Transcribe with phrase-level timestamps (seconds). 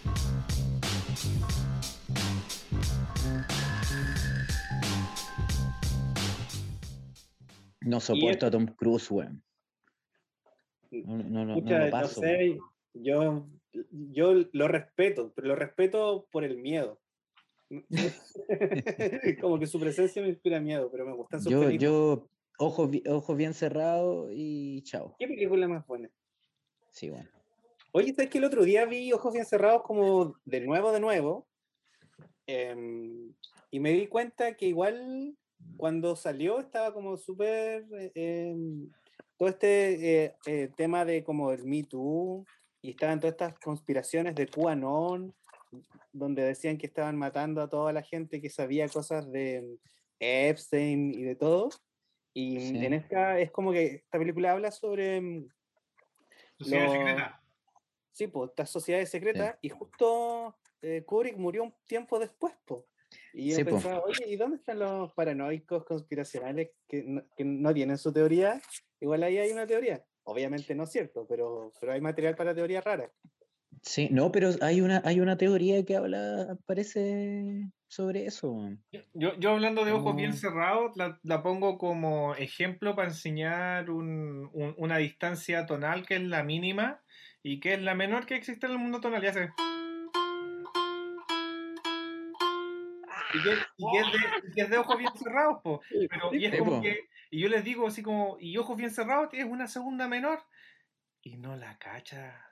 [7.81, 9.43] No soporto a Tom Cruise, weón.
[10.91, 12.21] No, no, no, Pucha, no lo no paso.
[12.21, 12.57] sé,
[12.93, 13.47] yo,
[13.91, 16.99] yo lo respeto, pero lo respeto por el miedo.
[19.41, 21.81] Como que su presencia me inspira miedo, pero me gustan sus Yo, películas.
[21.81, 25.15] yo, ojos, ojos bien cerrados y chao.
[25.19, 26.09] ¿Qué película más buena?
[26.91, 27.29] Sí, bueno.
[27.91, 31.47] Oye, ¿sabes que el otro día vi Ojos Bien Cerrados como de nuevo, de nuevo?
[32.45, 33.33] Em,
[33.71, 35.35] y me di cuenta que igual
[35.77, 37.85] cuando salió estaba como súper...
[37.91, 38.89] eh, em,
[39.37, 42.45] todo este eh, eh, tema de como el Me Too
[42.81, 45.33] y estaban todas estas conspiraciones de QAnon
[46.13, 49.77] donde decían que estaban matando a toda la gente que sabía cosas de
[50.19, 51.69] Epstein y de todo.
[52.33, 52.85] Y Sí.
[52.85, 55.17] en esta es como que esta película habla sobre...
[55.17, 55.47] em,
[56.59, 57.41] Sociedad lo- secreta.
[58.11, 62.83] Sí, pues, estas sociedades secretas, y justo eh, Kubrick murió un tiempo después, pues.
[63.33, 63.69] Y yo Sí, po.
[63.71, 68.59] pensaba, oye, ¿y dónde están los paranoicos conspiracionales que no, que no tienen su teoría?
[68.99, 70.03] Igual ahí hay una teoría.
[70.29, 73.11] Obviamente no es cierto, pero, pero hay material para teorías raras.
[73.81, 78.71] Sí, no, pero hay una, hay una teoría que habla, parece sobre eso.
[79.13, 84.49] Yo, yo hablando de ojos bien cerrados, la, la pongo como ejemplo para enseñar un-
[84.51, 87.01] un- una distancia tonal que es la mínima
[87.41, 89.21] y que es la menor que existe en el mundo tonal.
[89.21, 89.49] Ya sé.
[93.33, 95.81] Y que, y que es de, y que es de ojos bien cerrados, po.
[96.09, 99.29] Pero, y es como que, y yo les digo así como, y ojos bien cerrados
[99.33, 100.39] es una segunda menor.
[101.21, 102.45] Y no la cacha.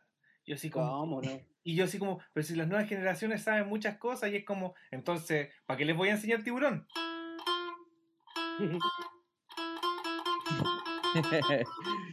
[0.45, 1.29] Yo así como, ¿Cómo no?
[1.63, 4.75] y yo así como, pero si las nuevas generaciones saben muchas cosas y es como,
[4.91, 6.87] entonces, ¿para qué les voy a enseñar tiburón?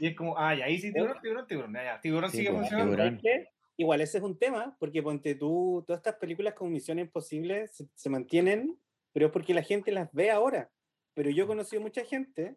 [0.01, 1.75] Y es como, ay, ahí sí, tiburón, tiburón, tiburón.
[1.75, 2.93] Ya, ya, tiburón Sí, sigue pues, funcionando.
[2.93, 3.21] tiburón.
[3.21, 3.49] ¿Sabes qué?
[3.77, 7.89] Igual ese es un tema, porque ponte tú, todas estas películas como Misión Imposible se,
[7.95, 8.79] se mantienen,
[9.13, 10.71] pero es porque la gente las ve ahora.
[11.15, 12.57] Pero yo he conocido mucha gente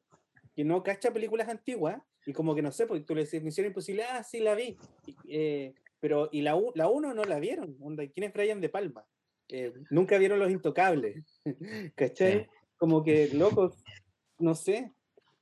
[0.56, 3.68] que no cacha películas antiguas y como que no sé, porque tú le dices Misión
[3.68, 4.78] Imposible, ah, sí la vi.
[5.06, 7.78] Y, eh, pero, y la, la uno no la vieron.
[8.14, 9.06] ¿Quién es Brian De Palma?
[9.50, 11.24] Eh, nunca vieron Los Intocables.
[11.96, 12.44] ¿Cachai?
[12.44, 12.50] Sí.
[12.78, 13.84] Como que, locos,
[14.40, 14.92] no sé.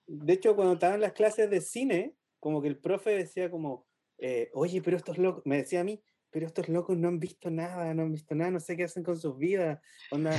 [0.08, 3.88] De hecho, cuando estaban las clases de cine, como que el profe decía como,
[4.18, 7.50] eh, oye, pero estos locos, me decía a mí, pero estos locos no han visto
[7.50, 9.80] nada, no han visto nada, no sé qué hacen con sus vidas.
[10.12, 10.36] Onda,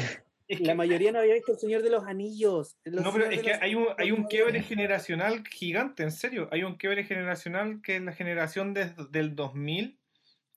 [0.49, 2.77] Es la que- mayoría no había visto El Señor de los Anillos.
[2.85, 6.13] Los no, pero Señor es que los hay un, hay un quiebre generacional gigante, en
[6.13, 6.49] serio.
[6.53, 9.99] Hay un quiebre generacional que es la generación desde del 2000,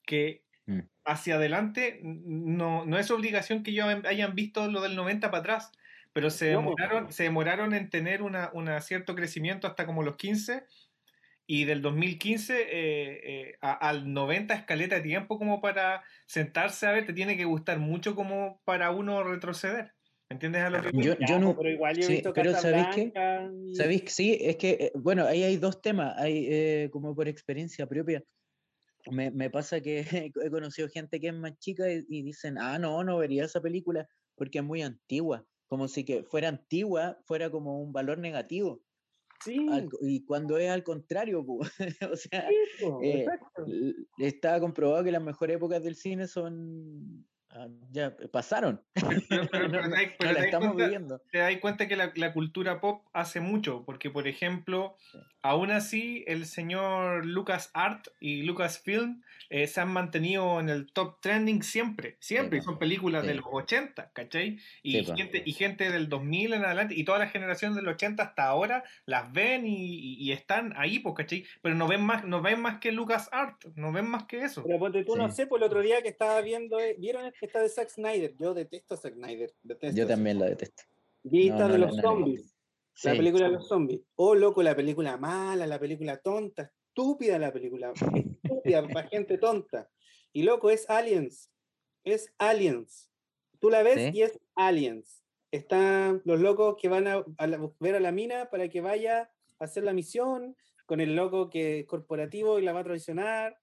[0.06, 0.80] que Mm.
[1.06, 5.72] hacia adelante no, no es obligación que ellos hayan visto lo del 90 para atrás,
[6.12, 6.58] pero se po.
[6.60, 10.64] demoraron, se demoraron en tener una, una cierto crecimiento hasta como los 15
[11.48, 16.92] y del 2015 eh, eh, a- al 90 escaleta de tiempo como para sentarse a
[16.92, 19.94] ver, te tiene que gustar mucho como para uno retroceder.
[20.30, 22.54] ¿Me entiendes a lo que Yo, yo no, pero igual yo he sí, visto pero
[22.54, 22.88] ¿sabéis?
[22.90, 24.38] Casablanca y- ¿Sabéis que sí?
[24.40, 28.24] Es que, eh, bueno, ahí hay dos temas, hay eh, como por experiencia propia.
[29.10, 30.00] Me, me pasa que
[30.42, 33.60] he conocido gente que es más chica y, y dicen, ah, no, no vería esa
[33.62, 35.46] película porque es muy antigua.
[35.68, 38.84] Como si que fuera antigua fuera como un valor negativo.
[39.44, 41.44] Sí, al y cuando es al contrario,
[42.12, 42.48] o sea,
[42.78, 43.26] sí, eh,
[44.18, 47.26] está comprobado que las mejores épocas del cine son,
[47.90, 51.20] ya pasaron, Pero, pero- no, pero no- te das- no la estamos cuenta- viviendo.
[51.30, 54.96] te das cuenta que la, la cultura pop hace mucho, porque por ejemplo,
[55.42, 61.20] aún así el señor Lucas Art y Lucasfilm eh, se han mantenido en el top
[61.22, 63.36] trending siempre, siempre, y son películas de Sí.
[63.38, 64.58] los 80, ¿cachai?
[64.82, 65.16] Y, Sí, po.
[65.16, 68.84] gente, y gente del 2000 en adelante, y toda la generación del 80 hasta ahora
[69.06, 71.44] las ven y, y- y están ahí, pues, ¿cachai?
[71.62, 74.62] Pero no ven más, no ven más que Lucas Art, no ven más que eso.
[74.66, 75.36] Pero ponte tú, no Sí.
[75.36, 78.34] sé, por el otro día que estaba viendo, eh, ¿vieron esta de Zack Snyder?
[78.38, 79.52] Yo detesto a Zack Snyder.
[79.62, 80.84] Detesto Yo también la detesto.
[81.22, 82.54] Vi No, no de los zombies.
[83.02, 83.54] La Sí, película de sí.
[83.54, 84.00] los zombies.
[84.16, 87.92] Oh, loco, la película mala, la película tonta, estúpida la película.
[87.92, 89.88] Estúpida para gente tonta.
[90.32, 91.50] Y loco, es Aliens.
[92.04, 93.10] Es Aliens.
[93.60, 94.18] Tú la ves Sí.
[94.18, 95.24] y es Aliens.
[95.50, 99.30] Están los locos que van a, a la- ver a la mina para que vaya
[99.58, 100.56] a hacer la misión
[100.86, 103.58] con el loco que es corporativo y la va a traicionar.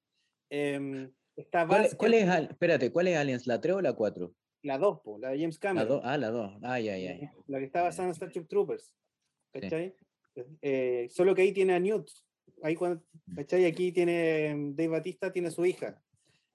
[0.50, 3.48] Em, está ¿Cuál, cuál es, espérate, ¿cuál es Aliens?
[3.48, 4.34] ¿La 3 o la 4?
[4.64, 5.88] la 2, po, la de James La Cameron.
[5.90, 6.58] 2, ah, la 2.
[6.64, 7.34] Ah, ya, ya, ya.
[7.46, 8.86] La que está basada en Starship Troopers.
[9.54, 9.60] Sí.
[9.62, 9.96] ¿Cachai?
[10.62, 12.10] Eh, solo que ahí tiene a Newt.
[12.64, 13.04] Ahí cuando,
[13.36, 13.66] ¿cachai?
[13.66, 16.02] Aquí tiene em, Dave Batista, tiene a su hija.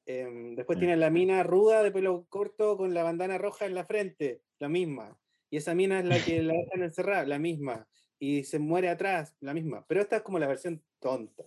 [0.06, 0.80] Em, después Mm.
[0.80, 4.68] tiene la mina ruda de pelo corto con la bandana roja en la frente, la
[4.68, 5.16] misma.
[5.48, 7.86] Y esa mina es la que la dejan encerrada, la misma.
[8.18, 9.86] Y se muere atrás, la misma.
[9.86, 11.44] Pero esta es como la versión tonta.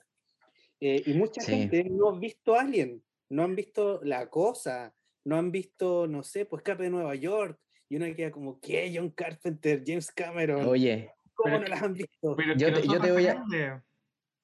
[0.80, 1.52] Eh, y mucha Sí.
[1.52, 4.94] gente no ha visto Alien, no han visto La Cosa,
[5.26, 7.60] no han visto, no sé, pues Escape de Nueva York.
[7.90, 8.92] Y uno queda como, ¿qué?
[8.96, 10.66] John Carpenter, James Cameron.
[10.68, 12.36] Oye, ¿Cómo pero no las han visto?
[12.36, 13.84] Pero Yo te- yo nosotros te voy a-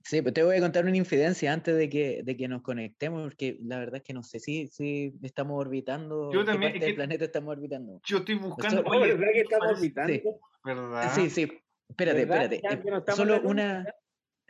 [0.04, 3.24] sí, pues te voy a contar una infidencia antes de que, de que nos conectemos,
[3.24, 6.78] porque la verdad es que no sé si, si estamos orbitando, Yo qué también, parte
[6.78, 8.02] es del que- planeta estamos orbitando.
[8.06, 8.84] Yo estoy buscando.
[8.86, 10.14] Oye, ¿verdad que estamos orbitando?
[10.14, 10.24] Sí.
[10.64, 11.12] ¿verdad?
[11.16, 11.48] Sí, sí,
[11.88, 12.54] espérate, ¿Verdad?
[12.54, 12.88] espérate.
[12.88, 13.86] Eh, no la Solo una,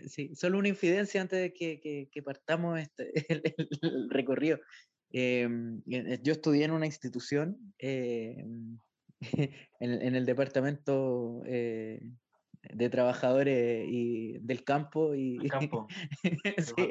[0.07, 3.11] sí, solo una infidencia antes de que, que- que partamos este,
[3.81, 4.59] el, recorrido.
[5.11, 8.45] Em, eh, yo estudié en una institución eh,
[9.79, 12.01] en, en el departamento eh,
[12.61, 15.87] de trabajadores y del campo y El campo.
[16.57, 16.87] sí,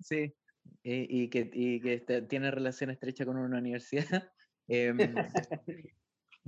[0.00, 0.34] sí,
[0.82, 4.30] y, y que, y que este- tiene relación estrecha con una universidad,
[4.68, 5.14] em,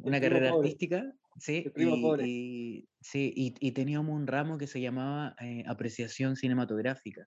[0.02, 2.24] una carrera pobre, artística, sí, y, pobre.
[2.26, 7.26] y- sí, y, y teníamos un ramo que se llamaba eh, apreciación cinematográfica.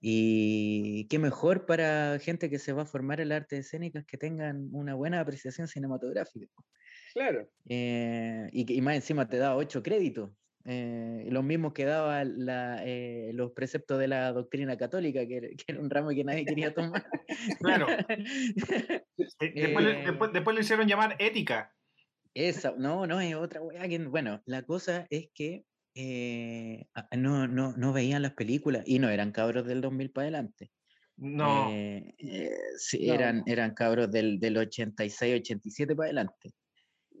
[0.00, 4.18] Y qué mejor para gente que se va a formar en las artes escénicas que
[4.18, 6.46] tengan una buena apreciación cinematográfica.
[7.14, 7.48] Claro.
[7.68, 10.30] Eh, y, y más encima te da ocho créditos.
[10.68, 15.48] eh, los mismos que daba la, eh, los preceptos de la doctrina católica, que, era-
[15.48, 17.06] que era un ramo que nadie quería tomar.
[17.60, 17.86] Claro.
[19.38, 21.72] Después, le- Eh, después, después lo hicieron llamar ética.
[22.36, 23.98] Esa, no, no, es otra weá que.
[23.98, 26.86] Bueno, la cosa es que eh,
[27.16, 30.70] no, no, no veían las películas y no eran cabros del 2000 para adelante.
[31.16, 31.70] No.
[31.70, 33.14] Eh, eh, sí, No.
[33.14, 36.52] eran, eran cabros del, del 86, 87 para adelante.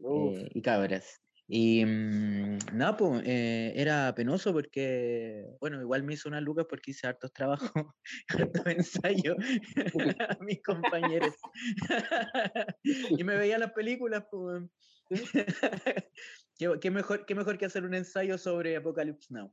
[0.04, 1.22] Eh, y cabras.
[1.48, 6.90] Y mm, nada, pues eh, era penoso porque, bueno, igual me hizo una lucas porque
[6.90, 7.70] hice hartos trabajos,
[8.28, 9.36] hartos ensayos
[10.28, 11.34] a mis compañeros.
[12.84, 14.62] y me veía las películas, pues.
[16.58, 19.52] ¿Qué, qué mejor, qué mejor que hacer un ensayo sobre Apocalypse Now.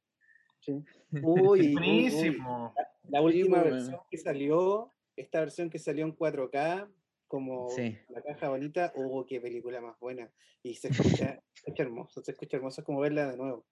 [0.68, 0.84] Uy,
[1.22, 1.74] uy, uy.
[1.74, 2.74] Buenísimo.
[3.10, 6.90] La última pues, versión que salió, esta versión que salió en 4K,
[7.28, 7.98] como Sí.
[8.10, 10.32] la caja bonita, oh, qué película más buena.
[10.62, 10.98] Y se escucha,
[11.54, 13.66] se escucha hermoso, se escucha hermoso, es como verla de nuevo.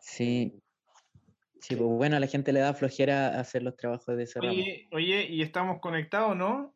[0.00, 0.62] Sí,
[1.60, 4.52] sí, pues bueno, a la gente le da flojera hacer los trabajos de ese ramo.
[4.52, 6.74] Oye, oye, ¿y estamos conectados, no?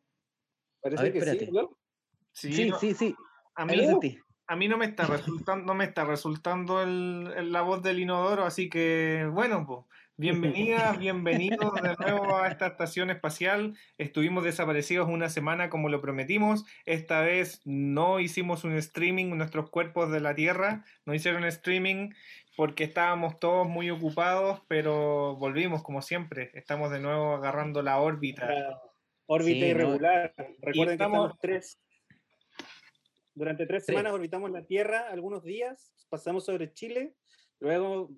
[0.81, 1.45] Parece ver, que espérate.
[1.45, 1.77] sí, ¿no?
[2.33, 3.15] Sí, no, sí, sí.
[3.55, 4.19] A mí.
[4.47, 7.99] A mí no me está resultando, no me está resultando el, el- la voz del
[7.99, 9.79] inodoro, así que bueno, pues
[10.17, 13.75] bienvenidas, bienvenidos de nuevo a esta estación espacial.
[13.97, 16.65] Estuvimos desaparecidos una semana como lo prometimos.
[16.85, 22.11] Esta vez no hicimos un streaming, nuestros cuerpos de la Tierra no hicieron streaming
[22.57, 26.51] porque estábamos todos muy ocupados, pero volvimos como siempre.
[26.53, 28.45] Estamos de nuevo agarrando la órbita.
[28.45, 28.79] La
[29.25, 29.67] órbita Sí, no.
[29.67, 30.33] irregular.
[30.61, 31.79] Recuerden estamos- que estamos tres.
[33.35, 37.15] Durante tres semanas orbitamos la Tierra algunos días, pasamos sobre Chile,
[37.59, 38.09] luego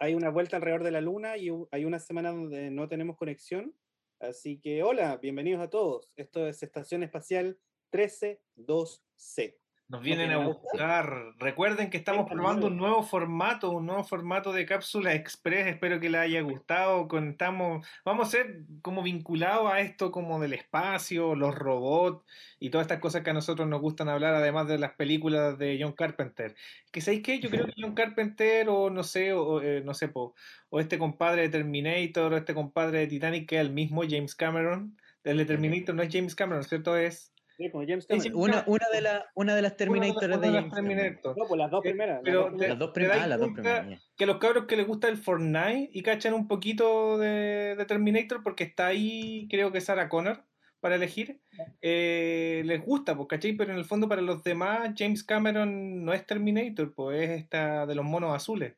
[0.00, 3.72] hay una vuelta alrededor de la Luna y hay una semana donde no tenemos conexión.
[4.18, 6.10] Así que hola, bienvenidos a todos.
[6.16, 7.56] Esto es Estación Espacial
[7.92, 9.61] 132C.
[9.92, 11.34] Nos vienen a buscar.
[11.38, 15.66] Recuerden que estamos probando un nuevo formato, un nuevo formato de cápsula express.
[15.66, 17.06] Espero que les haya gustado.
[17.08, 22.24] Contamos, vamos a ser como vinculados a esto como del espacio, los robots
[22.58, 25.78] y todas estas cosas que a nosotros nos gustan hablar, además de las películas de
[25.78, 26.54] John Carpenter.
[26.90, 30.08] Que sabéis qué, yo creo que John Carpenter o no sé, o, eh, no sé,
[30.08, 30.34] po,
[30.70, 34.34] o este compadre de Terminator, o este compadre de Titanic, que es el mismo James
[34.34, 34.96] Cameron.
[35.22, 36.96] El de Terminator no es James Cameron, ¿cierto?
[36.96, 38.38] Es Sí, como James Sí, Cameron.
[38.40, 40.96] Una, una, de, la, una de las Terminators una de James Cameron.
[40.98, 41.38] Terminator.
[41.38, 42.14] No, pues las dos Eh, primeras.
[42.16, 42.68] las pero dos te- primeras.
[42.68, 43.22] Las dos ¿Te primeras.
[43.22, 44.00] Ah, las dos cuenta primeras.
[44.00, 44.06] ya.
[44.16, 48.42] que los cabros que les gusta el Fortnite y cachan un poquito de, de Terminator
[48.42, 50.44] porque está ahí, creo que Sarah Connor
[50.80, 51.40] para elegir,
[51.80, 53.52] eh, les gusta, pues, ¿cachai?
[53.52, 57.86] Pero en el fondo para los demás, James Cameron no es Terminator, pues es esta
[57.86, 58.74] de los monos azules.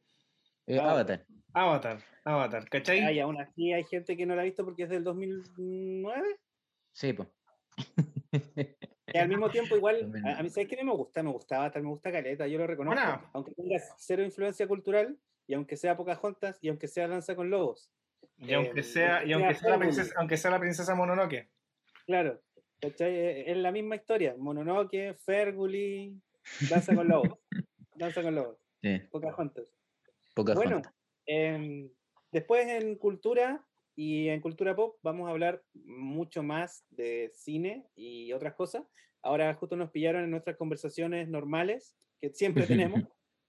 [0.67, 0.91] Eh, Ah.
[0.91, 1.25] Avatar.
[1.55, 3.01] Avatar, Avatar, ¿cachai?
[3.01, 6.37] Ay, aún así hay gente que no la ha visto porque es del 2009.
[6.93, 7.29] Sí, pues.
[9.15, 10.83] Y al mismo tiempo, igual, a, a mí, ¿sabes qué?
[10.83, 13.01] Me gusta, me gusta Avatar, me gusta Caleta, yo lo reconozco.
[13.01, 13.31] Buena.
[13.33, 15.17] Aunque tenga cero influencia cultural,
[15.47, 17.93] y aunque sea Pocahontas, y aunque sea Danza con Lobos.
[18.39, 21.49] y aunque eh, sea, y aunque sea la princesa, aunque sea la princesa Mononoke.
[22.07, 22.43] Claro,
[22.81, 23.15] ¿cachai?
[23.15, 24.35] Eh, Es la misma historia.
[24.37, 26.21] Mononoke, Ferguli,
[26.69, 27.39] Danza con Lobos.
[27.95, 29.73] Danza con Lobos, Sí, Pocahontas.
[30.35, 30.83] pocas Bueno,
[31.27, 31.89] em,
[32.33, 33.65] después en cultura
[33.97, 38.85] y en cultura pop vamos a hablar mucho más de cine y otras cosas.
[39.23, 43.03] Ahora justo nos pillaron en nuestras conversaciones normales que siempre tenemos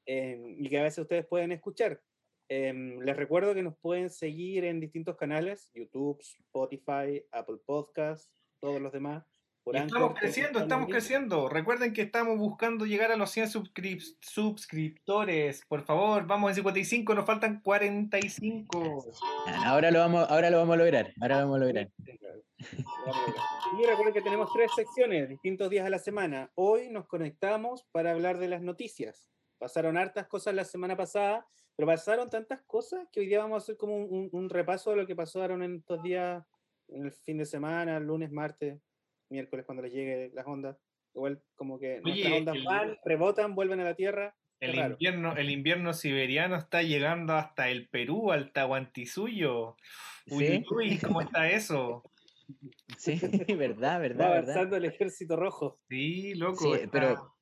[0.05, 2.01] em, y que a veces ustedes pueden escuchar.
[2.47, 8.79] Em, les recuerdo que nos pueden seguir en distintos canales, YouTube, Spotify, Apple Podcasts, todos
[8.79, 9.34] los demás.
[9.65, 11.50] Por Y Anchor, estamos creciendo, estamos creciendo.
[11.50, 15.63] Recuerden que estamos buscando llegar a los 100 suscrip- suscriptores.
[15.67, 19.05] Por favor, vamos en 55, nos faltan 45.
[19.65, 21.12] Ahora lo vamos, ahora lo vamos a lograr.
[21.19, 21.89] Ahora lo vamos a lograr.
[22.60, 26.51] Y recuerden que tenemos tres secciones, distintos días a la semana.
[26.53, 29.31] Hoy nos conectamos para hablar de las noticias.
[29.57, 33.63] Pasaron hartas cosas la semana pasada, pero pasaron tantas cosas que hoy día vamos a
[33.63, 36.45] hacer como un, un- un repaso de lo que pasaron en estos días,
[36.89, 38.79] en el fin de semana, lunes, martes,
[39.29, 40.77] miércoles, cuando les llegue las ondas.
[41.13, 44.36] Igual como que nuestras Oye, ondas el- van, rebotan, vuelven a la Tierra.
[44.60, 49.75] El invierno, el invierno siberiano está llegando hasta el Perú, al Tahuantinsuyo.
[50.27, 50.63] Uy, ¿Sí?
[50.72, 52.03] uy, ¿cómo está eso?
[52.98, 53.20] Sí,
[53.58, 54.32] verdad, Va verdad, verdad.
[54.38, 55.79] avanzando el ejército rojo.
[55.89, 56.63] Sí, loco.
[56.75, 57.36] Sí, está- pero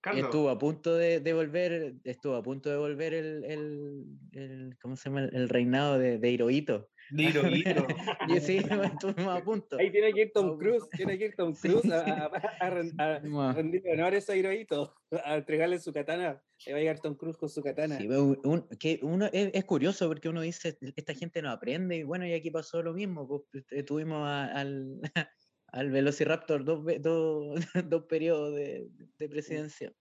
[0.00, 4.78] Carlos, estuvo a punto de, de volver, estuvo a punto de volver el, el, el-
[4.80, 5.22] ¿cómo se llama?
[5.32, 6.88] El reinado de, de Hirohito.
[7.10, 7.86] De Hirohito.
[8.28, 8.56] Y sí,
[9.00, 9.78] estuvimos a punto.
[9.78, 11.68] Ahí tiene que ir Tom Cruise, tiene que ir Tom Sí.
[11.68, 12.26] Cruise a, a-
[12.60, 12.68] a a
[13.50, 14.94] a- rendirle honores a Hirohito,
[15.24, 16.42] a entregarle su katana.
[16.66, 17.98] Ahí va a llegar Tom Cruise con su katana.
[17.98, 22.02] Sí, un- que uno, es, es curioso porque uno dice, esta gente no aprende, y
[22.02, 25.00] bueno, y aquí pasó lo mismo, pues, eh, tuvimos a- al,
[25.68, 29.92] al Velociraptor dos, dos, dos periodos de, de presidencia,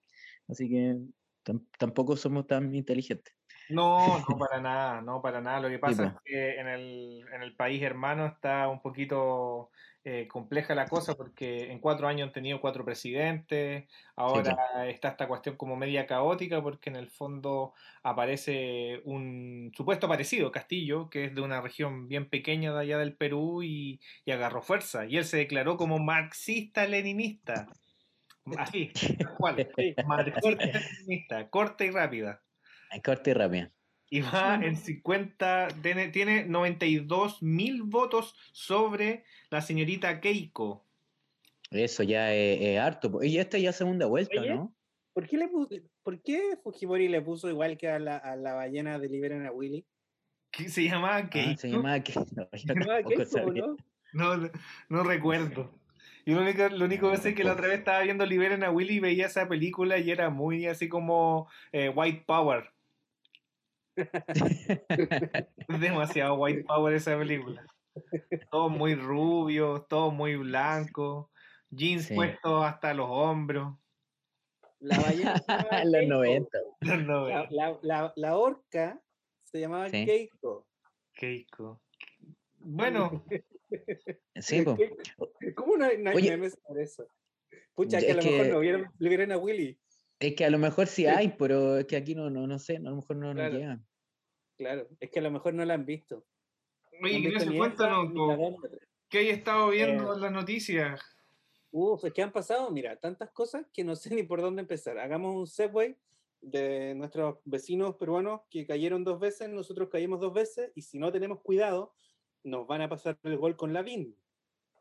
[0.48, 0.98] así que
[1.44, 3.34] tam- tampoco somos tan inteligentes.
[3.68, 5.60] No, no para nada, no para nada.
[5.60, 9.72] Lo que pasa es que en el, en el país hermano está un poquito
[10.08, 15.28] eh, compleja la cosa porque en cuatro años han tenido cuatro presidentes, ahora está esta
[15.28, 21.34] cuestión como media caótica porque en el fondo aparece un supuesto parecido, Castillo, que es
[21.34, 25.08] de una región bien pequeña de allá del Perú y, y agarró fuerza.
[25.08, 27.68] Y él se declaró como marxista-leninista.
[28.58, 29.56] Así, tal cual.
[30.08, 32.45] Marxista-leninista, corta y rápida.
[32.96, 33.72] Ay, Corte y rápida.
[34.10, 40.86] Y va en 50, tiene, tiene 92 mil votos sobre la señorita Keiko.
[41.72, 43.22] Eso ya es, es harto.
[43.22, 44.74] Y esta ya es segunda vuelta, Oye, ¿no?
[45.12, 45.50] ¿Por qué, le
[46.04, 49.52] ¿Por qué Fujimori le puso igual que a la, a la ballena de Liberen a
[49.52, 49.86] Willy?
[50.52, 51.52] ¿Qué se llamaba Keiko?
[51.52, 53.66] Ah, se llamaba que no, yo ¿Se llamaba Keiko, sabía.
[53.66, 53.78] no?
[54.14, 54.50] No, no,
[54.88, 55.70] no recuerdo.
[56.26, 58.64] Yo lo único, lo único que sé es que la otra vez estaba viendo Liberen
[58.64, 62.75] a Willy y veía esa película y era muy así como eh, White Power.
[65.68, 67.66] Es demasiado White Power esa película.
[68.52, 71.32] Todo muy rubio, todo muy blanco,
[71.70, 72.16] jeans Sí.
[72.16, 73.76] puestos hasta los hombros.
[74.80, 76.14] La ballena se llamaba En los Keiko.
[76.14, 76.58] 90.
[76.82, 77.48] Los La, 90.
[77.52, 79.02] la, la, la orca
[79.44, 80.06] se llamaba Sí.
[80.06, 80.68] Keiko.
[81.14, 81.82] Keiko.
[82.60, 83.24] Bueno,
[84.36, 84.78] Sí, po.
[85.56, 87.08] ¿Cómo no hay, no hay Oye, memes por eso?
[87.74, 89.80] Pucha, que a lo mejor que- no vieron Liberen a Willy.
[90.20, 92.80] Es que a lo mejor sí hay, pero es que aquí no, no, no sé,
[92.80, 93.58] no, a lo mejor no nos Claro.
[93.58, 93.80] llega.
[94.58, 96.26] Claro, es que a lo mejor no la han visto.
[97.02, 98.14] No oye, visto Ignacio, cuéntanos,
[98.64, 98.80] tres.
[99.10, 101.02] ¿qué hay estado viendo Eh, en las noticias?
[101.72, 104.98] Uf, es que han pasado, mira, tantas cosas que no sé ni por dónde empezar.
[104.98, 105.98] Hagamos un segue
[106.40, 111.12] de nuestros vecinos peruanos que cayeron dos veces, nosotros caímos dos veces, y si no
[111.12, 111.94] tenemos cuidado,
[112.44, 114.16] nos van a pasar el gol con Lavín.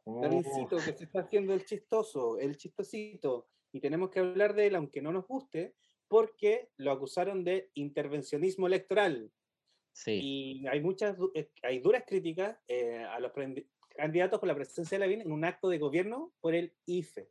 [0.07, 3.49] Lavincito, que se está haciendo el chistoso, el chistosito.
[3.75, 5.75] Y tenemos que hablar de él, aunque no nos guste,
[6.07, 9.33] porque lo acusaron de intervencionismo electoral.
[9.93, 10.21] Sí.
[10.23, 13.33] Y hay muchas, eh, hay duras críticas eh, a los
[13.97, 17.29] candidatos por la presencia de Lavín en un acto de gobierno por el IFE.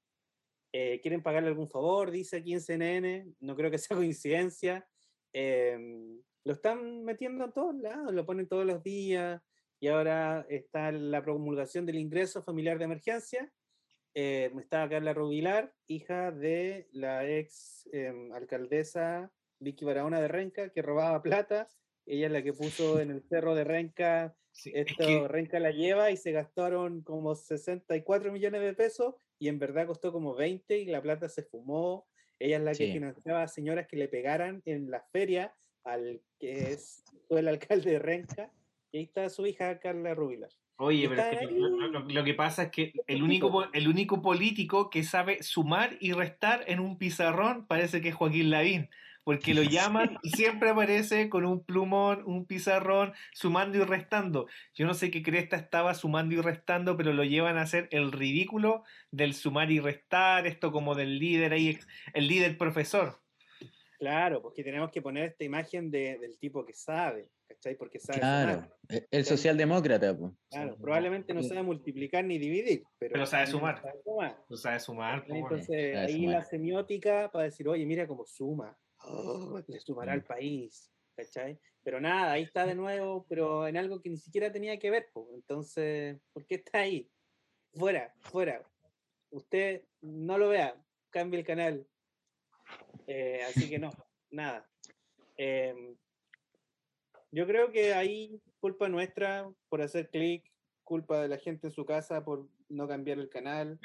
[0.73, 4.85] Eh, quieren pagarle algún favor, dice aquí en CNN, no creo que sea coincidencia.
[5.31, 9.41] Em, lo están metiendo en todos lados, lo ponen todos los días
[9.79, 13.49] y ahora está la promulgación del ingreso familiar de emergencia.
[14.15, 20.81] Eh, está Carla Rubilar, hija de la ex em, alcaldesa Vicky Barahona de Renca, que
[20.81, 21.67] robaba plata.
[22.05, 25.59] Ella es la que puso en el cerro de Renca Sí, es esto que- Renca
[25.59, 30.35] la lleva y se gastaron como 64 millones de pesos y en verdad costó como
[30.35, 32.07] 20 y la plata se fumó.
[32.37, 36.71] Ella es la que financiaba a señoras que le pegaran en la feria al que
[36.71, 38.51] es, fue el alcalde de Renca.
[38.91, 40.51] Y ahí está su hija Carla Rubilar.
[40.77, 41.91] Oye, pero es que lo, ahí.
[41.91, 46.13] lo- lo que pasa es que el único, el único político que sabe sumar y
[46.13, 48.89] restar en un pizarrón parece que es Joaquín Lavín,
[49.23, 54.47] porque lo llaman y siempre aparece con un plumón, un pizarrón, sumando y restando.
[54.73, 58.11] Yo no sé qué cresta estaba sumando y restando, pero lo llevan a hacer el
[58.11, 61.77] ridículo del sumar y restar, esto como del líder ahí,
[62.13, 63.19] el líder profesor.
[63.99, 67.29] Claro, porque tenemos que poner esta imagen de- del tipo que sabe,
[67.63, 67.75] ¿cachai?
[67.77, 68.53] Porque sabe Claro.
[68.53, 68.77] sumar.
[68.89, 70.31] e- El socialdemócrata, pues.
[70.49, 73.81] Claro, probablemente no sabe multiplicar ni dividir, pero, Pero sabe sumar.
[73.81, 74.43] sabe sumar.
[74.47, 75.25] Tú sabes sumar.
[75.27, 76.35] Entonces, sabe ahí sumar.
[76.35, 80.15] la semiótica para decir, oye, mira cómo suma, Oh, le sumará Mm.
[80.15, 81.59] al país, ¿cachai?
[81.83, 85.09] Pero nada, ahí está de nuevo, pero en algo que ni siquiera tenía que ver,
[85.33, 87.09] entonces, ¿por qué está ahí?
[87.73, 88.61] Fuera, fuera.
[89.29, 90.75] Usted no lo vea,
[91.09, 91.85] cambie el canal.
[93.07, 93.89] Eh, así que no,
[94.31, 94.69] nada.
[95.35, 95.97] Em,
[97.33, 100.43] yo creo que ahí culpa nuestra por hacer clic,
[100.83, 103.79] culpa de la gente en su casa por no cambiar el canal,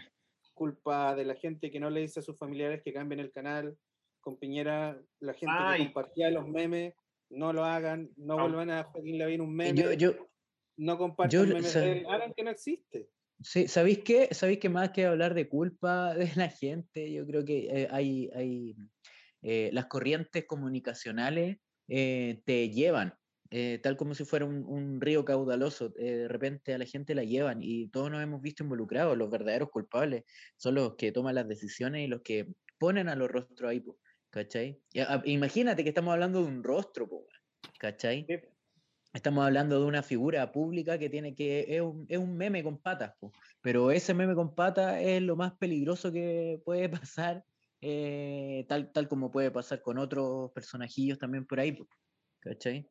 [0.53, 3.77] culpa de la gente que no le dice a sus familiares que cambien el canal.
[4.21, 5.79] Con Piñera, la gente Ay.
[5.79, 6.93] que compartía los memes,
[7.31, 10.29] no lo hagan, no vuelvan a Joaquín Lavín un meme, Yo, yo,
[10.77, 13.09] no compartan yo- memes de él, hagan que no existe.
[13.41, 14.29] Sí, ¿sabéis qué?
[14.33, 18.29] ¿Sabéis que más que hablar de culpa de la gente, yo creo que eh, hay,
[18.35, 18.77] hay
[19.43, 23.15] eh, las corrientes comunicacionales eh, te llevan,
[23.51, 27.15] eh, tal como si fuera un, un río caudaloso, eh, de repente a la gente
[27.15, 30.25] la llevan y todos nos hemos visto involucrados, los verdaderos culpables
[30.57, 33.99] son los que toman las decisiones y los que ponen a los rostros ahí, po,
[34.31, 34.83] ¿cachai?
[35.07, 37.27] A- imagínate que estamos hablando de un rostro, po,
[37.79, 38.27] ¿cachai?
[38.29, 38.35] Sí.
[39.15, 42.81] Estamos hablando de una figura pública que tiene que, es un, es un meme con
[42.81, 43.33] patas, po,
[43.63, 47.45] pero ese meme con patas es lo más peligroso que puede pasar,
[47.81, 51.79] eh, tal, tal como puede pasar con otros personajillos también por ahí,
[52.41, 52.91] ¿cachai?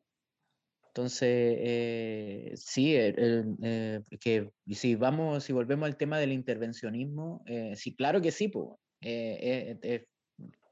[0.98, 1.28] Entonces,
[1.60, 7.74] eh, sí, el- el, eh, que si vamos, si volvemos al tema del intervencionismo, eh,
[7.76, 8.50] sí, claro que sí,
[9.02, 10.02] eh, eh, es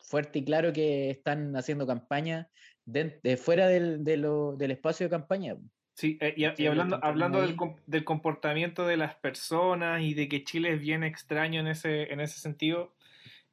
[0.01, 2.51] fuerte y claro que están haciendo campaña
[2.85, 5.57] den- de fuera del, de lo- del espacio de campaña.
[5.95, 10.29] Sí, eh, y, y Sí, hablando, hablando del, del comportamiento de las personas y de
[10.29, 12.97] que Chile es bien extraño en ese, en ese sentido,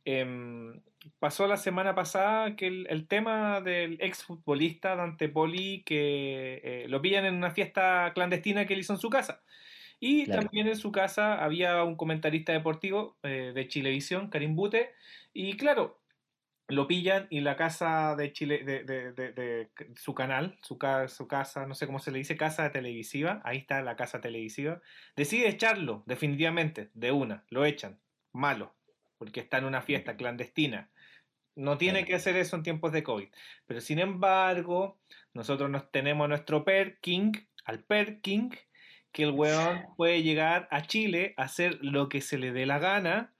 [0.05, 0.81] em,
[1.19, 7.01] pasó la semana pasada que el, el tema del exfutbolista Dante Poli, que eh, lo
[7.01, 9.43] pillan en una fiesta clandestina que él hizo en su casa.
[9.99, 10.41] Y Claro.
[10.43, 14.91] también en su casa había un comentarista deportivo eh, de Chilevisión, Karim Bute,
[15.33, 16.01] y claro,
[16.67, 21.07] lo pillan y la casa de Chile, de, de- de- de su canal, su, ca-
[21.07, 24.81] su casa, no sé cómo se le dice, casa televisiva, ahí está la casa televisiva,
[25.15, 27.99] decide echarlo, definitivamente, de una, lo echan,
[28.31, 28.75] malo,
[29.17, 30.89] porque está en una fiesta clandestina.
[31.55, 33.27] No tiene que hacer eso en tiempos de COVID.
[33.67, 34.99] Pero sin embargo,
[35.33, 37.31] nosotros nos tenemos nuestro Perking,
[37.65, 38.49] al Perking,
[39.11, 42.79] que el weón puede llegar a Chile a hacer lo que se le dé la
[42.79, 43.33] gana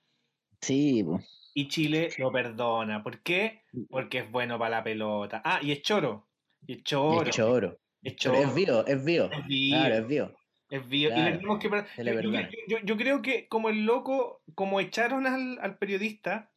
[0.61, 1.19] Sí, po.
[1.55, 3.03] y Chile lo perdona.
[3.03, 3.63] ¿Por qué?
[3.89, 5.41] Porque es bueno para la pelota.
[5.43, 6.27] Ah, y es choro.
[6.65, 7.23] Y es Y choro.
[7.29, 7.79] es choro.
[8.03, 8.37] Es Pero choro.
[8.37, 9.29] es bio, es bio.
[9.31, 9.77] Es vivo.
[9.77, 10.35] Claro, es bio.
[10.69, 11.13] Es vivo.
[11.13, 15.77] Y le tenemos que yo- yo creo que como el loco, como echaron al, al
[15.77, 16.51] periodista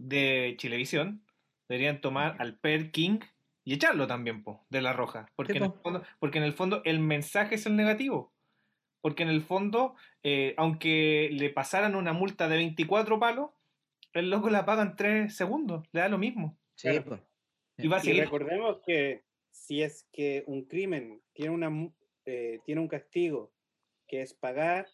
[0.00, 1.24] de Chilevisión,
[1.68, 3.20] deberían tomar al Per King
[3.64, 5.26] y echarlo también, po, de la roja.
[5.36, 8.32] Porque, en el fondo, porque en el fondo el mensaje es el negativo.
[9.02, 13.50] Porque en el fondo, eh, aunque le pasaran una multa de 24 palos,
[14.12, 16.58] el loco la paga en 3 segundos, le da lo mismo.
[16.74, 17.26] Sí, Claro.
[17.78, 18.24] Y va a Y seguir.
[18.24, 21.92] recordemos que si es que un crimen tiene, una,
[22.26, 23.52] eh, tiene un castigo
[24.06, 24.86] que es pagar,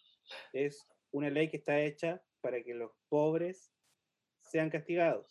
[0.52, 3.72] es una ley que está hecha para que los pobres
[4.56, 5.26] sean castigados.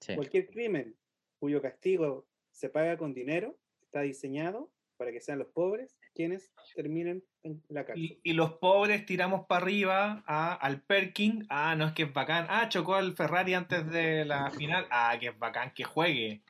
[0.00, 0.14] Sí.
[0.16, 0.96] Cualquier crimen
[1.38, 7.22] cuyo castigo se paga con dinero está diseñado para que sean los pobres quienes terminen
[7.42, 8.02] en la cárcel.
[8.04, 11.46] Y, y los pobres tiramos para arriba a, al Perkin.
[11.50, 12.46] Ah, no es que es bacán.
[12.48, 14.86] Ah, chocó al Ferrari antes de la final.
[14.90, 16.42] Ah, que es bacán que juegue.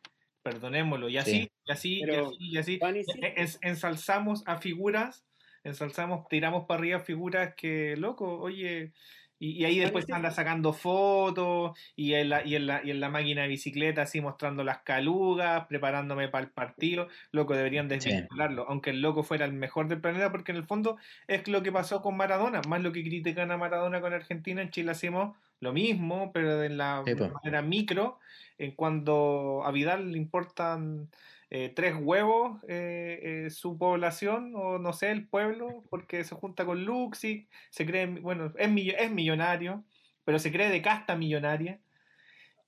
[0.43, 1.09] Perdonémoslo.
[1.09, 1.51] Y así, Sí.
[1.65, 2.73] y así, y Pero así, y así.
[2.75, 3.27] Y circo.
[3.27, 5.27] E- es- ensalzamos a figuras,
[5.65, 8.93] ensalzamos, tiramos para arriba figuras que, loco, oye,
[9.39, 13.01] y, y ahí después anda sacando fotos y en, la, y, en la, y en
[13.01, 18.11] la máquina de bicicleta así mostrando las calugas, preparándome para el partido, loco, deberían Sí.
[18.11, 20.97] desvincularlo, aunque el loco fuera el mejor del planeta, porque en el fondo
[21.27, 24.71] es lo que pasó con Maradona, más lo que critican a Maradona con Argentina, en
[24.71, 27.31] Chile hacemos lo mismo, pero de la Sí, po.
[27.43, 28.19] manera micro,
[28.59, 31.11] en cuando a Vidal le importan
[31.51, 36.65] eh, tres huevos eh, eh, su población o no sé, el pueblo, porque se junta
[36.67, 39.85] con Luxi, se cree, bueno, es, mill- es millonario,
[40.25, 41.81] pero se cree de casta millonaria,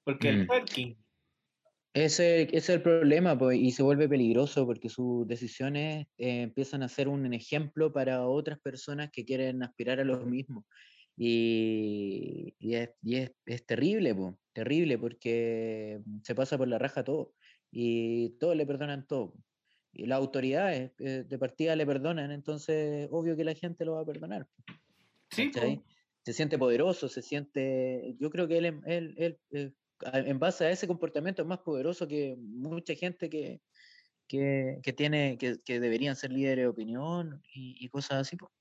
[0.04, 0.46] porque el Mm.
[0.46, 1.04] Perkin,
[1.94, 6.88] Ese, ese es el problema, pues, y se vuelve peligroso porque sus decisiones empiezan a
[6.88, 10.66] ser un ejemplo para otras personas que quieren aspirar a lo mismo.
[11.18, 17.04] Y, y es, y es- es terrible, pues, terrible, porque se pasa por la raja
[17.04, 17.34] todo.
[17.72, 19.34] Y todos le perdonan todo.
[19.92, 24.02] Y las autoridades eh, de partida le perdonan, entonces obvio que la gente lo va
[24.02, 24.48] a perdonar.
[25.30, 25.84] sí, po.
[26.24, 28.14] Se siente poderoso, se siente.
[28.20, 29.72] Yo creo que él, em- él, él, eh,
[30.14, 33.60] en base a ese comportamiento es más poderoso que mucha gente que,
[34.28, 38.36] que, que tiene, que, que deberían ser líderes de opinión y, y cosas así.
[38.36, 38.52] po.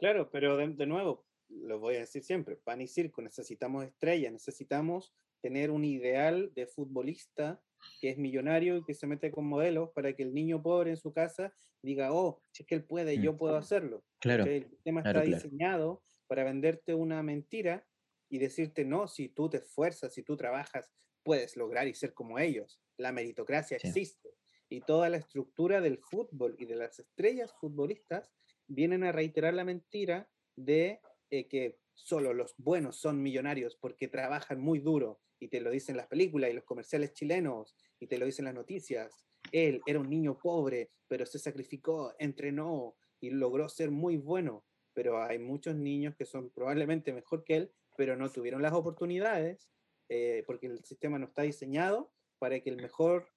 [0.00, 4.32] Claro, pero de, de nuevo, lo voy a decir siempre, pan y circo, necesitamos estrellas,
[4.32, 7.62] necesitamos tener un ideal de futbolista
[8.00, 10.96] que es millonario y que se mete con modelos para que el niño pobre en
[10.96, 13.22] su casa diga, oh, si es que él puede, Mm.
[13.22, 14.04] yo puedo hacerlo.
[14.20, 14.56] Claro, ¿cachai?
[14.58, 15.42] El sistema claro, está claro.
[15.44, 17.86] diseñado para venderte una mentira
[18.28, 20.90] y decirte, no, si tú te esfuerzas, si tú trabajas,
[21.24, 22.80] puedes lograr y ser como ellos.
[22.98, 23.88] La meritocracia Sí.
[23.88, 24.30] existe.
[24.68, 28.30] Y toda la estructura del fútbol y de las estrellas futbolistas
[28.70, 34.60] vienen a reiterar la mentira de eh, que solo los buenos son millonarios porque trabajan
[34.60, 38.26] muy duro y te lo dicen las películas y los comerciales chilenos y te lo
[38.26, 39.26] dicen las noticias.
[39.52, 44.64] Él era un niño pobre, pero se sacrificó, entrenó y logró ser muy bueno.
[44.92, 49.70] Pero hay muchos niños que son probablemente mejor que él, pero no tuvieron las oportunidades
[50.08, 53.28] eh, porque el sistema no está diseñado para que el mejor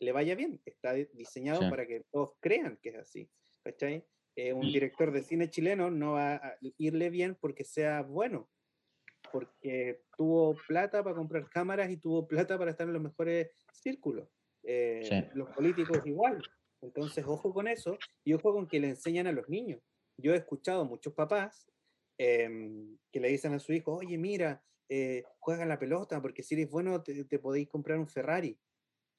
[0.00, 0.60] le vaya bien.
[0.64, 1.70] Está di- diseñado Sí.
[1.70, 3.30] para que todos crean que es así.
[3.62, 4.04] ¿Cachai?
[4.34, 8.50] Eh, un director de cine chileno no va a irle bien porque sea bueno,
[9.30, 14.28] porque tuvo plata para comprar cámaras y tuvo plata para estar en los mejores círculos.
[14.62, 15.24] Eh, Sí.
[15.34, 16.42] Los políticos igual.
[16.80, 19.80] Entonces, ojo con eso y ojo con que le enseñan a los niños.
[20.16, 21.68] Yo he escuchado muchos papás
[22.18, 26.54] em, que le dicen a su hijo, oye, mira, eh, juega la pelota, porque si
[26.54, 28.58] eres bueno te, te podéis comprar un Ferrari.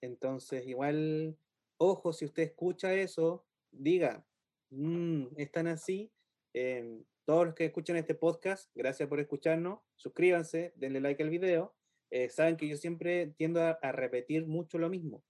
[0.02, 1.38] Entonces, igual,
[1.78, 4.26] ojo, si usted escucha eso, diga,
[4.74, 6.12] "Mm, están así.
[6.54, 11.74] Em, todos los que escuchan este podcast, gracias por escucharnos, suscríbanse, denle like al video.
[12.12, 15.24] Eh, saben que yo siempre tiendo a, a repetir mucho lo mismo.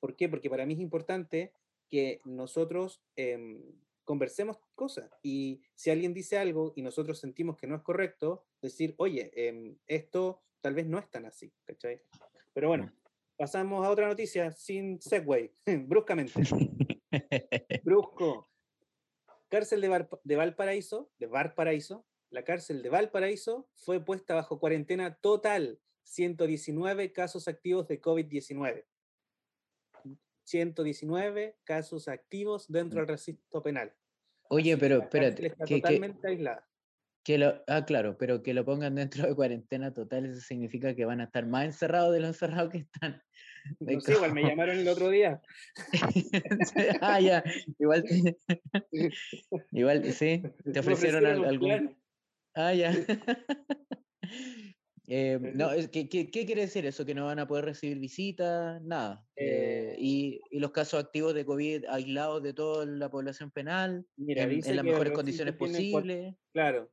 [0.00, 0.28] ¿Por qué?
[0.28, 1.52] Porque para mí es importante
[1.90, 3.62] que nosotros em,
[4.04, 8.94] conversemos cosas y si alguien dice algo y nosotros sentimos que no es correcto, decir,
[8.98, 12.00] oye, em, esto tal vez no es tan así, ¿cachai?
[12.52, 12.92] Pero bueno,
[13.36, 15.52] pasamos a otra noticia sin segue,
[15.86, 16.40] bruscamente.
[17.84, 18.47] Brusco.
[19.48, 25.14] Cárcel de, Val- de Valparaíso, de Valparaíso, la cárcel de Valparaíso fue puesta bajo cuarentena
[25.16, 25.80] total.
[26.04, 28.84] 119 casos activos de COVID-19.
[30.44, 33.94] 119 casos activos dentro del recinto penal.
[34.48, 36.66] Oye, pero espérate, Está que, que, totalmente aislada.
[37.22, 41.04] que lo, ah, claro, pero que lo pongan dentro de cuarentena total, eso significa que
[41.04, 43.22] van a estar más encerrados de lo encerrados que están.
[43.80, 45.40] No sé, igual me llamaron el otro día.
[47.00, 47.42] ah, ya,
[47.78, 48.04] igual,
[49.72, 51.68] igual, sí, te ofrecieron un algún...
[51.68, 51.96] plan.
[52.54, 52.92] Ah, ya.
[55.10, 57.06] Eh, no, que- ¿qué, qué quiere decir eso?
[57.06, 59.24] Que no van a poder recibir visitas, nada.
[59.36, 59.46] Eh,
[59.92, 64.42] Eh, y, y los casos activos de COVID aislados de toda la población penal, Mira,
[64.42, 66.34] en, en las mejores condiciones posibles.
[66.52, 66.90] Claro.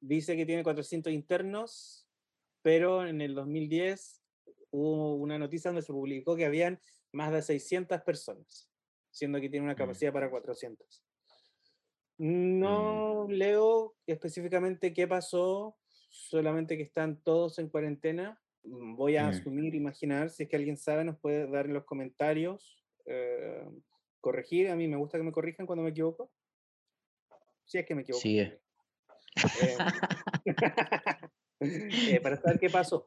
[0.00, 2.08] Dice que tiene 400 internos,
[2.62, 4.22] pero en el 2010
[4.70, 6.80] hubo una noticia donde se publicó que habían
[7.12, 8.68] más de 600 personas,
[9.10, 9.78] siendo que tiene una Mm.
[9.78, 11.02] capacidad para 400.
[12.18, 15.76] No leo específicamente qué pasó,
[16.08, 18.40] solamente que están todos en cuarentena.
[18.62, 19.28] Mm, Voy a Mm.
[19.28, 23.68] asumir, imaginar, si es que alguien sabe, nos puede dar en los comentarios, eh,
[24.20, 24.70] corregir.
[24.70, 26.32] A mí me gusta que me corrijan cuando me equivoco.
[27.64, 28.22] Si es que me equivoco.
[28.22, 28.60] Sí, eh.
[29.60, 29.76] Eh,
[31.60, 33.06] eh, para saber qué pasó.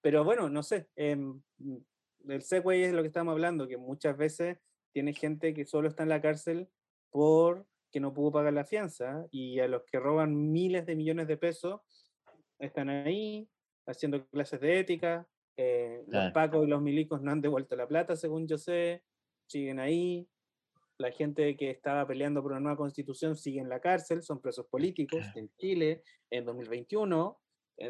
[0.00, 0.88] Pero bueno, no sé.
[0.96, 1.40] em,
[2.28, 4.58] el segue es lo que estamos hablando, que muchas veces
[4.92, 6.68] tiene gente que solo está en la cárcel
[7.10, 11.36] porque no pudo pagar la fianza y a los que roban miles de millones de
[11.36, 11.80] pesos
[12.58, 13.48] están ahí
[13.86, 15.26] haciendo clases de ética.
[15.56, 19.04] eh, Los pacos y los milicos no han devuelto la plata, según yo sé,
[19.46, 20.28] siguen ahí.
[20.98, 24.66] La gente que estaba peleando por una nueva constitución sigue en la cárcel, son presos
[24.66, 27.40] políticos en Chile en 2021.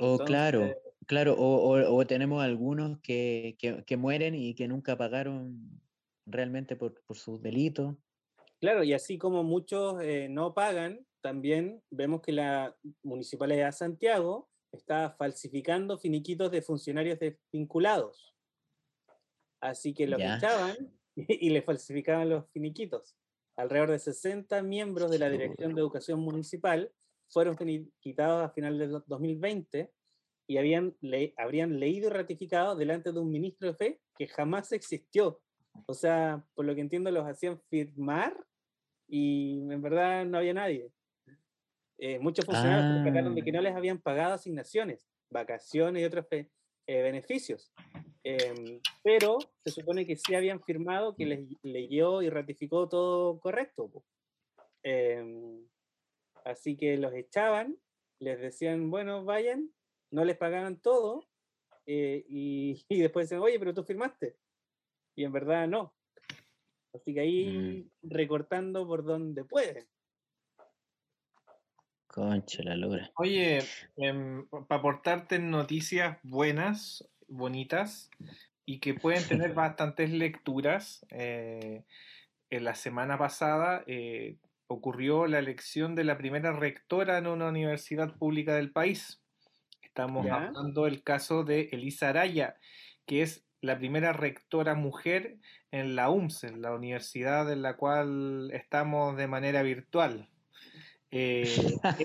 [0.01, 0.71] O claro,
[1.07, 5.81] claro, o, o- o tenemos algunos que, que- que mueren y que nunca pagaron
[6.27, 7.97] realmente por, por sus delitos.
[8.61, 14.49] Claro, y así como muchos eh, no pagan, también vemos que la Municipalidad de Santiago
[14.73, 18.35] está falsificando finiquitos de funcionarios desvinculados.
[19.61, 20.77] Así que los echaban
[21.17, 23.17] y, y les falsificaban los finiquitos.
[23.57, 26.93] Alrededor de 60 miembros de la Dirección de Educación Municipal
[27.29, 29.91] fueron finiquitados a final del do- 2020
[30.49, 34.73] y habían le- habrían leído y ratificado delante de un ministro de fe que jamás
[34.73, 35.41] existió.
[35.87, 38.35] O sea, por lo que entiendo, los hacían firmar
[39.07, 40.91] y en verdad no había nadie.
[41.99, 46.27] Eh, muchos funcionarios se percataron de que no les habían pagado asignaciones, vacaciones y otros
[46.29, 46.51] fe-
[46.87, 47.73] eh, beneficios.
[48.25, 53.91] Em, pero se supone que sí habían firmado que les leyó y ratificó todo correcto.
[54.83, 55.67] Em,
[56.45, 57.77] así que los echaban,
[58.21, 59.71] les decían, bueno, vayan,
[60.11, 61.25] no les pagaban todo
[61.87, 64.37] eh, y, y después decían, oye, pero tú firmaste.
[65.17, 65.95] Y en verdad no.
[66.95, 69.87] Así que ahí recortando por donde pueden.
[72.07, 73.11] Concha la lora.
[73.17, 73.63] Oye,
[73.97, 78.11] para aportarte noticias buenas, bonitas
[78.65, 81.85] y que pueden tener bastantes lecturas, eh,
[82.51, 88.17] en la semana pasada eh, ocurrió la elección de la primera rectora en una universidad
[88.17, 89.23] pública del país.
[89.99, 90.37] Estamos Ya.
[90.37, 92.55] hablando del caso de Elisa Araya,
[93.05, 95.39] que es la primera rectora mujer
[95.73, 100.29] en la UMS, en la universidad en la cual estamos de manera virtual.
[101.11, 101.43] Eh,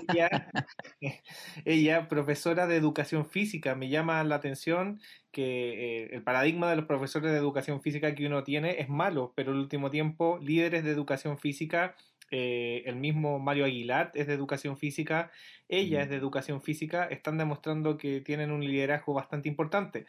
[0.08, 0.50] ella,
[1.64, 6.86] ella, profesora de educación física, me llama la atención que eh, el paradigma de los
[6.86, 10.90] profesores de educación física que uno tiene es malo, pero el último tiempo líderes de
[10.90, 11.94] educación física,
[12.30, 15.30] eh, el mismo Mario Aguilar es de educación física,
[15.68, 20.06] ella es de educación física, están demostrando que tienen un liderazgo bastante importante.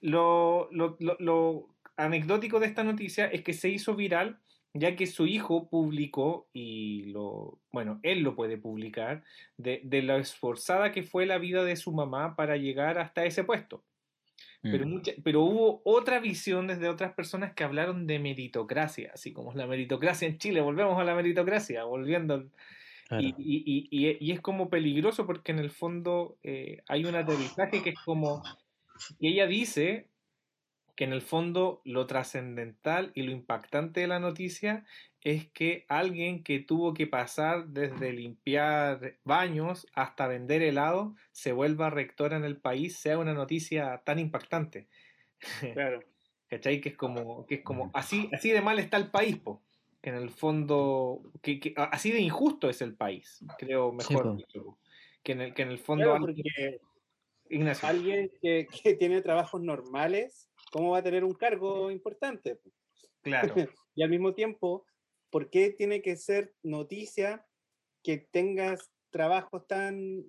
[0.00, 4.40] Lo, lo, lo, lo anecdótico de esta noticia es que se hizo viral
[4.78, 9.24] ya que su hijo publicó, y lo, bueno, él lo puede publicar,
[9.56, 13.44] de, de lo esforzada que fue la vida de su mamá para llegar hasta ese
[13.44, 13.84] puesto.
[14.62, 14.90] Pero, Mm.
[14.90, 19.56] mucha- pero hubo otra visión desde otras personas que hablaron de meritocracia, así como es
[19.56, 22.46] la meritocracia en Chile, volvemos a la meritocracia, volviendo
[23.08, 23.22] Claro.
[23.22, 27.14] y, y- y- y- y es como peligroso porque en el fondo eh, hay un
[27.14, 28.42] aterrizaje que es como,
[29.20, 30.08] y ella dice
[30.96, 34.84] que en el fondo lo trascendental y lo impactante de la noticia
[35.20, 41.90] es que alguien que tuvo que pasar desde limpiar baños hasta vender helado se vuelva
[41.90, 44.88] rectora en el país, sea una noticia tan impactante.
[45.74, 46.00] Claro.
[46.48, 46.80] ¿Cachai?
[46.80, 49.62] Que es como, que es como así, así de mal está el país, po.
[50.00, 54.36] Que en el fondo, que, que- así de injusto es el país, creo mejor.
[55.24, 56.80] Que en el, que en el fondo Claro, alguien- porque
[57.50, 57.88] Ignacio.
[57.88, 62.60] alguien que, que tiene trabajos normales, ¿cómo va a tener un cargo importante?
[63.22, 63.54] Claro.
[63.98, 64.84] Y al mismo tiempo,
[65.30, 67.46] ¿por qué tiene que ser noticia
[68.02, 70.22] que tengas trabajos tan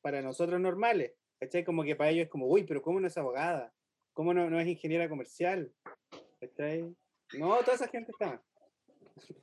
[0.00, 1.12] para nosotros normales?
[1.38, 1.62] ¿Cachai?
[1.62, 3.72] Como que para ellos es como, uy, pero ¿cómo no es abogada?
[4.12, 5.72] ¿Cómo no, no es ingeniera comercial?
[6.40, 6.92] ¿Cachai?
[7.38, 8.42] No, toda esa gente está.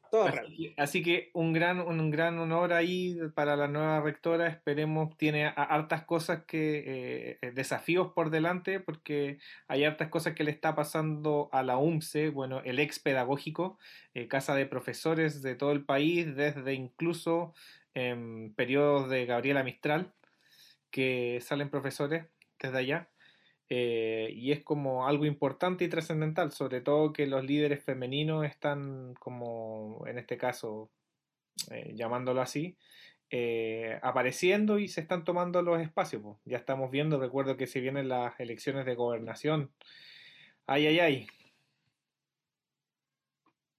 [0.10, 0.48] Todo raro.
[0.48, 4.48] Así que, así que un gran, un gran honor ahí para la nueva rectora.
[4.48, 10.52] Esperemos, tiene hartas cosas que, eh, desafíos por delante, porque hay hartas cosas que le
[10.52, 13.78] está pasando a la UMSE, bueno, el ex pedagógico,
[14.14, 17.54] eh, casa de profesores de todo el país, desde incluso
[17.94, 20.14] en periodos de Gabriela Mistral,
[20.90, 22.26] que salen profesores
[22.60, 23.10] desde allá.
[23.70, 29.14] Eh, y es como algo importante y trascendental, sobre todo que los líderes femeninos están
[29.20, 30.90] como, en este caso,
[31.70, 32.78] eh, llamándolo así,
[33.30, 36.24] eh, apareciendo y se están tomando los espacios.
[36.24, 36.40] po.
[36.46, 39.72] Ya estamos viendo, recuerdo que se vienen las elecciones de gobernación.
[40.66, 41.28] Ay, ay, ay.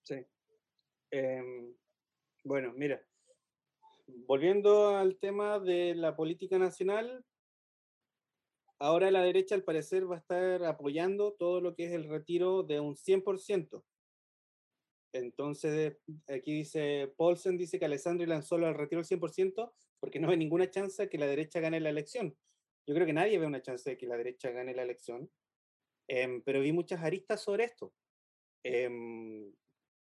[0.04, 0.24] Sí.
[1.10, 1.74] Em,
[2.44, 3.02] bueno, mira,
[4.26, 7.24] volviendo al tema de la política nacional,
[8.80, 12.62] ahora la derecha al parecer va a estar apoyando todo lo que es el retiro
[12.62, 13.84] de un 100%.
[15.12, 20.36] Entonces, aquí dice, Paulsen dice que Alessandri lanzó el retiro del 100% porque no ve
[20.36, 22.36] ninguna chance que la derecha gane la elección.
[22.86, 25.30] Yo creo que nadie ve una chance de que la derecha gane la elección,
[26.08, 27.92] em, pero vi muchas aristas sobre esto.
[28.64, 29.52] Em,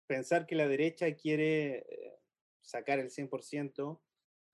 [0.07, 2.19] pensar que la derecha quiere eh,
[2.63, 4.01] sacar el 100%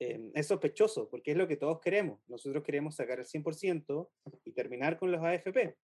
[0.00, 2.20] eh, es sospechoso, porque es lo que todos queremos.
[2.26, 4.08] Nosotros queremos sacar el 100%
[4.44, 5.76] y terminar con los AFP.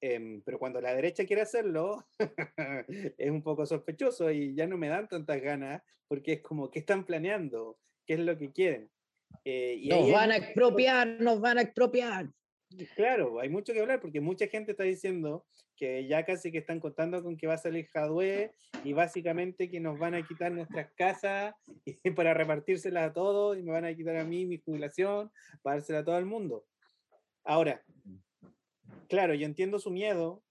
[0.00, 2.06] Em, pero cuando la derecha quiere hacerlo,
[3.18, 6.78] es un poco sospechoso y ya no me dan tantas ganas, porque es como, ¿qué
[6.78, 7.80] están planeando?
[8.06, 8.90] ¿Qué es lo que quieren?
[9.44, 12.30] Eh, y nos van a expropiar, nos van a expropiar.
[12.94, 16.80] Claro, hay mucho que hablar porque mucha gente está diciendo que ya casi que están
[16.80, 18.52] contando con que va a salir Jadwe
[18.84, 21.54] y básicamente que nos van a quitar nuestras casas
[21.84, 25.30] y para repartírselas a todos y me van a quitar a mí mi jubilación
[25.62, 26.66] para dársela a todo el mundo.
[27.44, 27.82] Ahora,
[29.08, 30.42] claro, yo entiendo su miedo,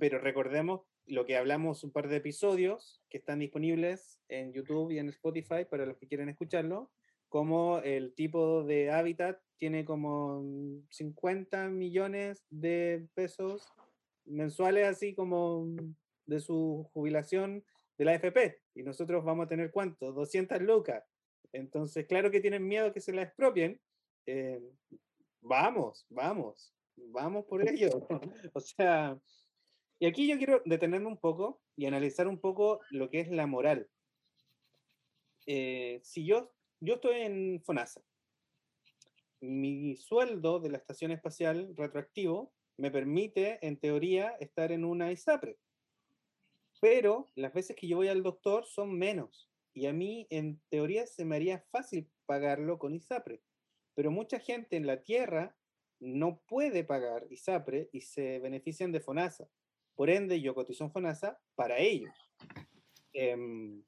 [0.00, 4.98] pero recordemos lo que hablamos un par de episodios que están disponibles en YouTube y
[4.98, 6.90] en Spotify para los que quieren escucharlo,
[7.28, 10.42] como el tipo de hábitat tiene como
[10.90, 13.66] 50 millones de pesos
[14.24, 15.66] mensuales, así como
[16.26, 17.64] de su jubilación
[17.96, 18.60] de la AFP.
[18.74, 20.12] Y nosotros vamos a tener cuánto?
[20.12, 21.04] 200 lucas.
[21.52, 23.80] Entonces, claro que tienen miedo que se la expropien.
[24.26, 24.60] Eh,
[25.40, 27.90] vamos, vamos, vamos por ello.
[28.54, 29.18] o sea,
[29.98, 33.46] y aquí yo quiero detenerme un poco y analizar un poco lo que es la
[33.46, 33.88] moral.
[35.46, 38.02] Eh, si yo, yo estoy en FONASA,
[39.40, 45.58] mi sueldo de la estación espacial retroactivo me permite, en teoría, estar en una ISAPRE.
[46.80, 49.50] Pero las veces que yo voy al doctor son menos.
[49.74, 53.42] Y a mí, en teoría, se me haría fácil pagarlo con ISAPRE.
[53.94, 55.56] Pero mucha gente en la Tierra
[56.00, 59.48] no puede pagar ISAPRE y se benefician de FONASA.
[59.96, 62.14] Por ende, yo cotizo en FONASA para ellos.
[63.12, 63.82] Em,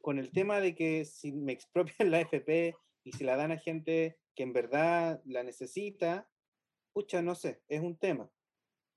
[0.00, 2.74] con el tema de que si me expropian la FP
[3.06, 6.28] y si la dan a gente que en verdad la necesita,
[6.92, 8.28] pucha, no sé, es un tema.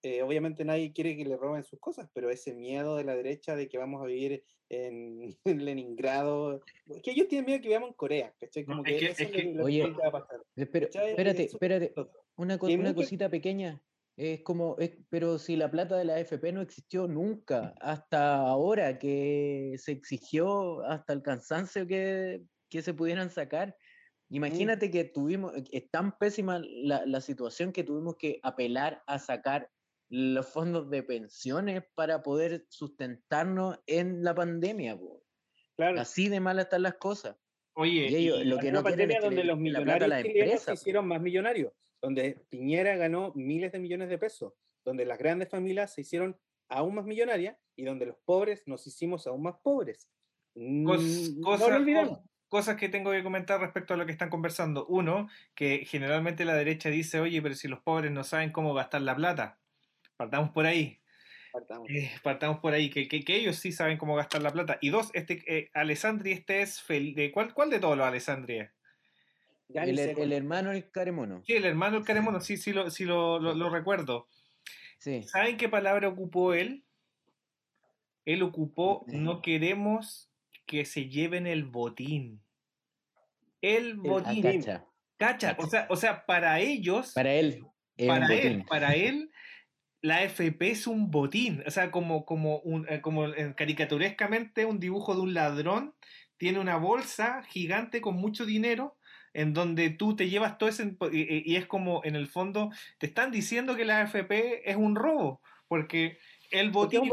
[0.02, 3.56] Eh, obviamente nadie quiere que le roben sus cosas, pero ese miedo de la derecha
[3.56, 7.96] de que vamos a vivir en, Leningrado, es que ellos tienen miedo que vivamos en
[7.96, 8.66] Corea, ¿cachai?
[8.66, 10.42] Como que, eso es lo oye, que va a pasar.
[10.56, 11.94] espérate, espérate,
[12.36, 13.80] una, una cosita pequeña.
[14.18, 18.98] Es como, es, pero si la plata de la AFP no existió nunca, hasta ahora
[18.98, 23.78] que se exigió hasta el cansancio que, que se pudieran sacar,
[24.30, 24.36] Mm.
[24.36, 29.20] Imagínate que tuvimos, eh, es tan pésima la, la, situación que tuvimos que apelar a
[29.20, 29.70] sacar
[30.10, 35.00] los fondos de pensiones para poder sustentarnos en la pandemia.
[35.76, 36.02] Claro.
[36.02, 37.38] Así de mal están las cosas.
[37.76, 41.22] Oye, y ellos, lo que no pandemia donde los millonarios la chilenos se hicieron más
[41.22, 46.38] millonarios, donde Piñera ganó miles de millones de pesos, donde las grandes familias se hicieron
[46.70, 50.10] aún más millonarias y donde los pobres nos hicimos aún más pobres.
[50.86, 54.86] Cos, mm, no lo cosas que tengo que comentar respecto a lo que están conversando.
[54.88, 59.02] Uno, que generalmente la derecha dice, oye, pero si los pobres no saben cómo gastar
[59.02, 59.60] la plata.
[60.18, 61.00] Partamos por ahí.
[61.54, 64.78] Partamos, eh, partamos por ahí, que, que, ellos sí saben cómo gastar la plata.
[64.82, 68.68] Y dos, este eh, Alessandri, este es de ¿cuál, ¿cuál de todos los Alessandri
[69.70, 71.42] El, el, hermano el Caremono.
[71.46, 74.28] Sí, el hermano el Caremono, sí, sí, lo, sí lo, lo, recuerdo.
[75.00, 75.24] Sí.
[75.24, 76.84] ¿Saben qué palabra ocupó él?
[78.26, 80.29] Él ocupó no queremos
[80.70, 82.44] que se lleven el botín.
[83.60, 84.44] El botín.
[85.18, 85.58] cacha.
[85.58, 87.14] O, sea, o sea, para ellos.
[87.14, 87.66] Para él.
[87.98, 89.32] Para él, para él,
[90.02, 91.64] la FP es un botín.
[91.66, 93.26] O sea, como, como, un, eh, como
[93.58, 95.96] caricaturescamente un dibujo de un ladrón
[96.38, 98.96] tiene una bolsa gigante con mucho dinero
[99.34, 100.96] en donde tú te llevas todo ese...
[101.12, 105.42] Y, es como, en el fondo, te están diciendo que la FP es un robo,
[105.68, 106.20] porque
[106.52, 107.10] el botín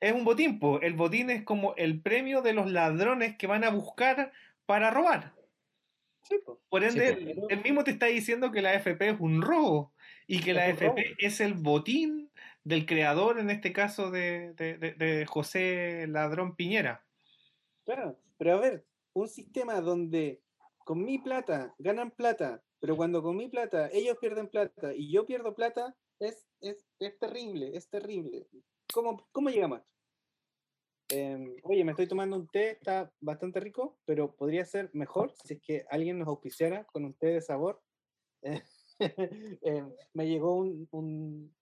[0.00, 3.70] es un botín, el botín es como el premio de los ladrones que van a
[3.70, 4.32] buscar
[4.66, 5.34] para robar.
[6.68, 9.92] Por ende, él mismo te está diciendo que la FP es un robo
[10.26, 12.30] y que la FP es el botín
[12.64, 17.02] del creador, en este caso de, de, José Ladrón Piñera.
[17.84, 18.84] Claro, pero a ver,
[19.14, 20.42] un sistema donde
[20.84, 25.24] con mi plata ganan plata, pero cuando con mi plata ellos pierden plata y yo
[25.24, 28.46] pierdo plata, es, es, es terrible, es terrible.
[28.92, 29.82] ¿Cómo, cómo llegamos?
[31.10, 35.54] Em, oye, me estoy tomando un té, está bastante rico, pero podría ser mejor si
[35.54, 37.82] es que alguien nos auspiciara con un té de sabor.
[39.00, 41.54] Em, me llegó un, un,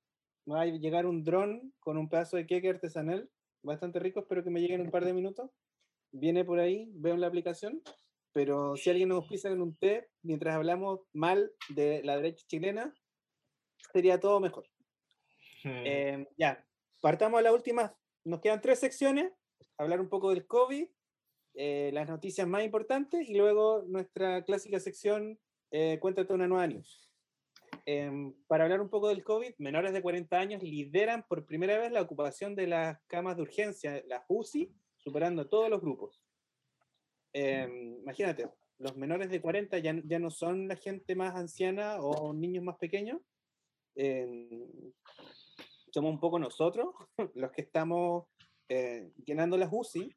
[0.50, 3.30] va a llegar un dron con un pedazo de queque artesanal,
[3.62, 5.50] bastante rico, espero que me llegue en un par de minutos.
[6.12, 7.82] Viene por ahí, veo en la aplicación,
[8.32, 12.94] pero si alguien nos auspicia con un té, mientras hablamos mal de la derecha chilena,
[13.92, 14.66] sería todo mejor.
[15.62, 15.84] Hmm.
[15.84, 16.65] Em, ya,
[17.00, 19.32] partamos a la última nos quedan tres secciones,
[19.78, 20.88] hablar un poco del COVID,
[21.54, 25.38] eh, las noticias más importantes y luego nuestra clásica sección
[25.70, 27.10] eh, Cuéntate una nueva news.
[27.84, 31.92] em, para hablar un poco del COVID, menores de 40 años lideran por primera vez
[31.92, 36.20] la ocupación de las camas de urgencia, las UCI, superando todos los grupos.
[37.32, 42.32] Em, imagínate, los menores de 40 ya, ya no son la gente más anciana o
[42.32, 43.20] niños más pequeños.
[45.96, 46.88] Somos un poco nosotros
[47.34, 48.26] los que estamos
[48.68, 50.14] eh, llenando las UCI.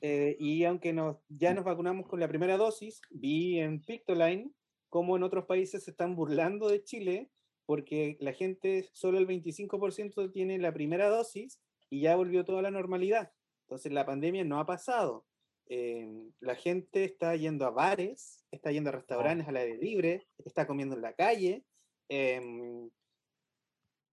[0.00, 4.50] Eh, y aunque nos, ya nos vacunamos con la primera dosis, vi en Pictoline
[4.88, 7.28] cómo en otros países se están burlando de Chile
[7.66, 11.60] porque la gente, solo el 25% tiene la primera dosis
[11.90, 13.30] y ya volvió toda la normalidad.
[13.66, 15.26] Entonces la pandemia no ha pasado.
[15.66, 16.08] Eh,
[16.40, 20.96] la gente está yendo a bares, está yendo a restaurantes al aire libre, está comiendo
[20.96, 21.62] en la calle.
[22.08, 22.88] Em,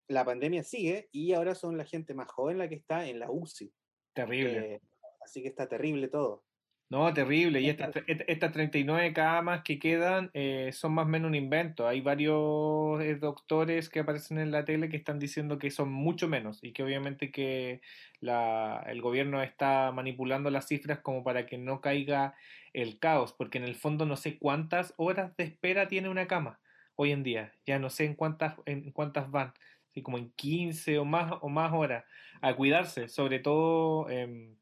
[0.07, 3.29] la pandemia sigue y ahora son la gente más joven la que está en la
[3.29, 3.71] UCI.
[4.13, 4.75] Terrible.
[4.75, 4.81] Eh,
[5.23, 6.43] así que está terrible todo.
[6.89, 7.59] No, terrible.
[7.59, 11.85] Y estas, estas 39 camas que quedan eh, son más o menos un invento.
[11.85, 16.29] Hay varios eh, doctores que aparecen en la tele que están diciendo que son mucho
[16.29, 17.81] menos y que obviamente que
[18.21, 22.35] la, el gobierno está manipulando las cifras como para que no caiga
[22.71, 26.61] el caos, porque en el fondo no sé cuántas horas de espera tiene una cama
[26.95, 27.51] hoy en día.
[27.65, 29.53] Ya no sé en cuántas, en cuántas van,
[29.97, 32.05] así como en 15 o más, o más horas.
[32.41, 34.09] A cuidarse, sobre todo...
[34.09, 34.55] Eh,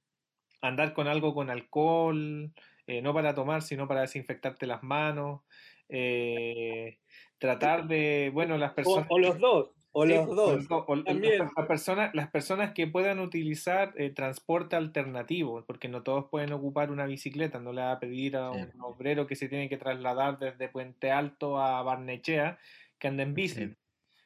[0.67, 2.51] andar con algo con alcohol,
[2.87, 5.41] eh, no para tomar, sino para desinfectarte las manos,
[5.89, 6.99] eh,
[7.37, 9.07] tratar de, bueno, las personas...
[9.09, 10.67] O, los dos, o los dos.
[11.05, 11.39] también.
[11.39, 16.91] Las, personas, las personas que puedan utilizar eh, transporte alternativo, porque no todos pueden ocupar
[16.91, 20.39] una bicicleta, no le va a pedir a un obrero que se tiene que trasladar
[20.39, 22.57] desde Puente Alto a Barnechea
[22.97, 23.75] que ande en bici.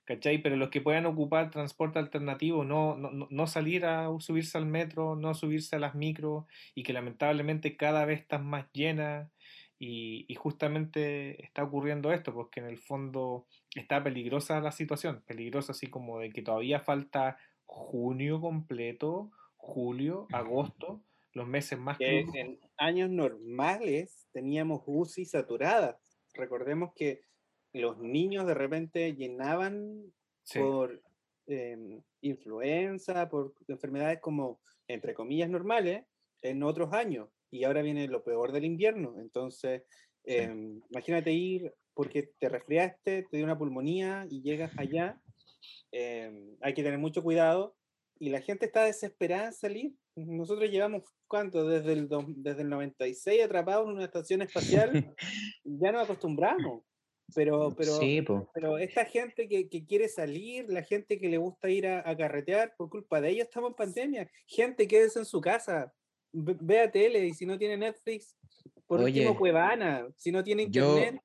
[0.10, 0.40] ¿Cachai?
[0.40, 5.16] Pero los que puedan ocupar transporte alternativo, no, no, no, salir a subirse al metro,
[5.16, 9.32] no subirse a las micros y que lamentablemente cada vez están más llenas
[9.78, 13.46] y, y, justamente está ocurriendo esto, porque en el fondo
[13.76, 21.04] está peligrosa la situación, peligrosa así como de que todavía falta junio completo, julio, agosto,
[21.34, 25.98] los meses más que en años normales teníamos UCI saturadas.
[26.34, 27.22] Recordemos que
[27.74, 30.12] los niños de repente llenaban
[30.54, 31.02] por
[31.48, 36.06] em, influenza, por enfermedades como, entre comillas, normales
[36.42, 37.30] en otros años.
[37.52, 39.16] Y ahora viene lo peor del invierno.
[39.20, 39.84] Entonces,
[40.24, 45.20] em, imagínate ir porque te resfriaste, te dio una pulmonía y llegas allá.
[45.92, 47.76] Em, hay que tener mucho cuidado.
[48.20, 49.94] Y la gente está desesperada en salir.
[50.16, 51.68] Nosotros llevamos, ¿cuánto?
[51.68, 54.92] Desde el, desde el 96 atrapados en una estación espacial.
[55.64, 56.84] ya nos acostumbramos.
[57.36, 61.88] Pero, pero, pero esta gente que, que, quiere salir, la gente que le gusta ir
[61.88, 64.32] a, carretear, por culpa de ellos estamos en pandemia.
[64.46, 65.94] Gente, quédese en su casa,
[66.32, 68.36] vea tele y si no tiene Netflix,
[68.88, 71.22] por último Cuevana, si no tiene internet,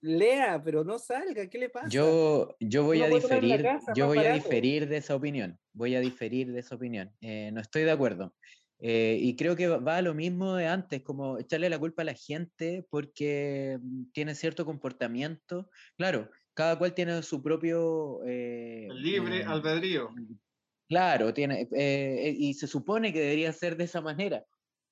[0.00, 1.88] lea, pero no salga, ¿qué le pasa?
[1.88, 6.52] Yo, yo voy a diferir, yo voy a diferir de esa opinión, voy a diferir
[6.52, 7.12] de esa opinión.
[7.20, 8.34] Eh, no estoy de acuerdo.
[8.78, 12.06] Eh, y creo que va a lo mismo de antes, como echarle la culpa a
[12.06, 15.70] la gente porque mm, tiene cierto comportamiento.
[15.96, 18.20] Claro, cada cual tiene su propio...
[18.26, 20.10] Eh, Libre eh, albedrío.
[20.88, 21.68] Claro, tiene,
[22.38, 24.44] y se supone que debería ser de esa manera,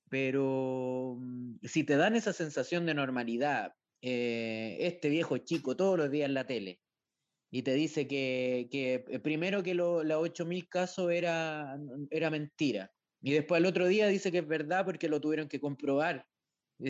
[0.09, 6.27] pero mm, si te dan esa sensación de normalidad, este viejo chico todos los días
[6.27, 6.81] en la tele,
[7.51, 11.79] y te dice que, que primero que los 8.000 casos era,
[12.11, 12.91] era mentira,
[13.25, 16.27] y después al otro día dice que es verdad porque lo tuvieron que comprobar.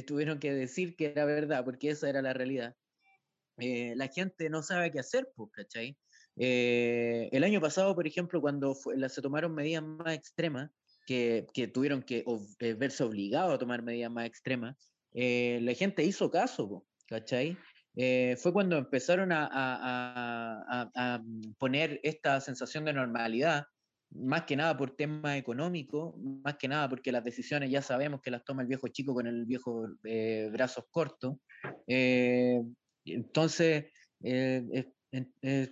[0.05, 2.75] Tuvieron que decir que era verdad porque esa era la realidad.
[3.59, 5.97] Eh, la gente no sabe qué hacer, pues, ¿cachai?
[6.37, 10.73] Eh, el año pasado, por ejemplo, cuando se tomaron medidas más extremas,
[11.07, 12.25] que, que tuvieron que
[12.59, 14.77] eh, verse obligados a tomar medidas más extremas,
[15.13, 17.57] la gente hizo caso, ¿cachai?
[17.95, 21.23] fue cuando empezaron a, a, a,
[21.59, 23.67] poner esta sensación de normalidad
[24.15, 28.31] más que nada por tema económico, más que nada porque las decisiones ya sabemos que
[28.31, 31.37] las toma el viejo chico con el viejo eh, brazos cortos.
[31.87, 32.63] Eh,
[33.05, 33.87] entonces,
[34.23, 34.87] eh,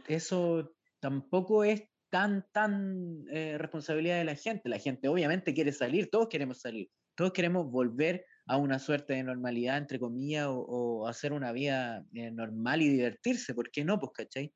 [0.09, 4.69] eso tampoco es tan, tan responsabilidad de la gente.
[4.69, 9.23] La gente obviamente quiere salir, todos queremos salir, todos queremos volver a una suerte de
[9.23, 13.99] normalidad, entre comillas, o, o hacer una vida normal y divertirse, ¿por qué no?
[13.99, 14.53] Pues, ¿cachai?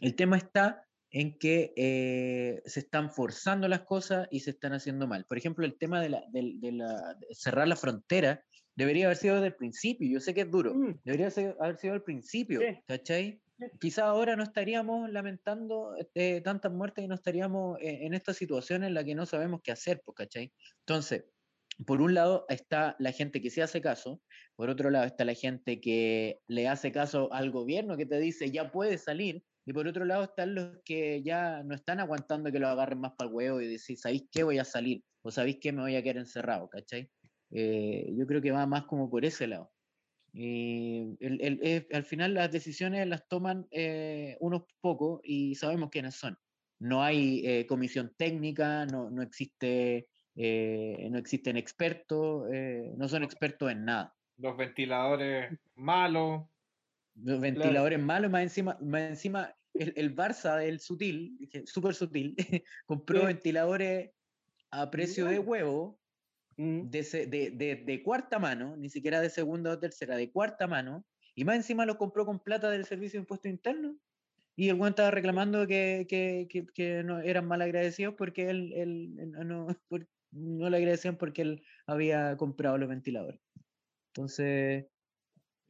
[0.00, 5.06] El tema está en que eh, se están forzando las cosas y se están haciendo
[5.06, 5.26] mal.
[5.26, 8.42] Por ejemplo, el tema de, la, cerrar la frontera
[8.74, 10.10] debería haber sido desde el principio.
[10.10, 11.00] Yo sé que es duro, mm.
[11.04, 11.28] debería
[11.60, 13.40] haber sido al principio, ¿cachai?
[13.78, 18.82] Quizá ahora no estaríamos lamentando eh, tantas muertes y no estaríamos en, en esta situación
[18.82, 20.52] en la que no sabemos qué hacer, pues, ¿cachai?
[20.80, 21.26] Entonces,
[21.86, 24.20] por un lado está la gente que se hace caso,
[24.56, 28.50] por otro lado está la gente que le hace caso al gobierno que te dice
[28.50, 32.58] ya puedes salir, Y por otro lado están los que ya no están aguantando que
[32.58, 34.42] lo agarren más para el huevo y decir, ¿sabéis qué?
[34.42, 35.02] Voy a salir.
[35.22, 35.72] O ¿sabéis qué?
[35.72, 37.08] Me voy a quedar encerrado, ¿cachai?
[37.52, 39.70] Eh, yo creo que va más como por ese lado.
[40.32, 46.36] Y el, al final las decisiones las toman eh, unos pocos y sabemos quiénes son.
[46.80, 52.48] No hay eh, comisión técnica, no, no existe, no existen expertos,
[52.96, 54.14] no son expertos en nada.
[54.38, 56.48] Los ventiladores malos,
[57.14, 62.34] los ventiladores malos, más encima, más encima el, el Barça del sutil, súper sutil,
[62.86, 64.10] compró ventiladores
[64.70, 65.98] a precio de huevo,
[66.56, 66.88] mm.
[66.88, 71.04] de, de, de, cuarta mano, ni siquiera de segunda o tercera, de cuarta mano,
[71.34, 73.96] y más encima lo compró con plata del Servicio de Impuesto Interno.
[74.54, 79.14] Y el güey estaba reclamando que, que, que, no, eran mal agradecidos porque él, él
[79.32, 79.68] no,
[80.32, 83.40] no le agradecían porque él había comprado los ventiladores.
[84.08, 84.91] Entonces,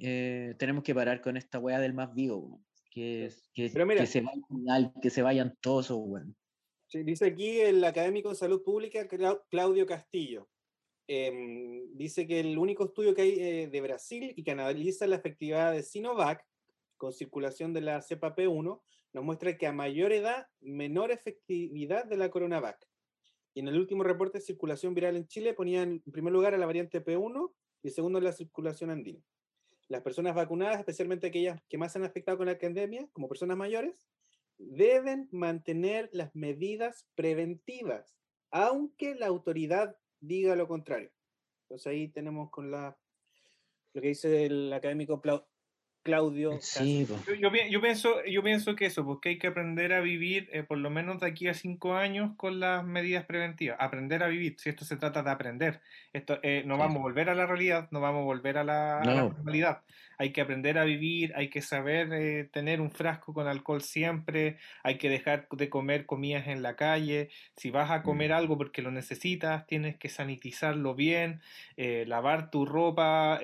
[0.04, 4.92] eh, tenemos que parar con esta weá del más vivo, que, que, que, se vayan,
[5.00, 6.36] que se vayan todos, weón.
[6.92, 9.06] dice aquí el académico de salud pública
[9.48, 10.48] Claudio Castillo.
[11.06, 15.16] Em, dice que el único estudio que hay eh, de Brasil y que analiza la
[15.16, 16.44] efectividad de Sinovac
[16.96, 18.80] con circulación de la cepa P1
[19.12, 22.88] nos muestra que a mayor edad, menor efectividad de la CoronaVac.
[23.54, 26.58] Y en el último reporte de circulación viral en Chile ponían en primer lugar a
[26.58, 27.52] la variante P1
[27.84, 29.22] y segundo la circulación andina
[29.92, 33.58] las personas vacunadas, especialmente aquellas que más se han afectado con la pandemia, como personas
[33.58, 34.08] mayores,
[34.56, 38.16] deben mantener las medidas preventivas,
[38.50, 41.10] aunque la autoridad diga lo contrario.
[41.64, 42.96] Entonces ahí tenemos con la
[43.92, 45.20] lo que dice el académico
[46.02, 46.58] Claudio.
[46.60, 50.64] Sí, yo, yo, pienso, yo pienso que eso, porque hay que aprender a vivir eh,
[50.64, 53.76] por lo menos de aquí a cinco años con las medidas preventivas.
[53.80, 55.80] Aprender a vivir, si esto se trata de aprender.
[56.12, 59.00] Esto, eh, no vamos a volver a la realidad, no vamos a volver a la,
[59.04, 59.82] normalidad.
[60.18, 64.58] Hay que aprender a vivir, hay que saber eh, tener un frasco con alcohol siempre,
[64.82, 67.30] hay que dejar de comer comidas en la calle.
[67.56, 68.34] Si vas a comer mm.
[68.34, 71.40] algo porque lo necesitas, tienes que sanitizarlo bien,
[71.76, 73.40] lavar tu ropa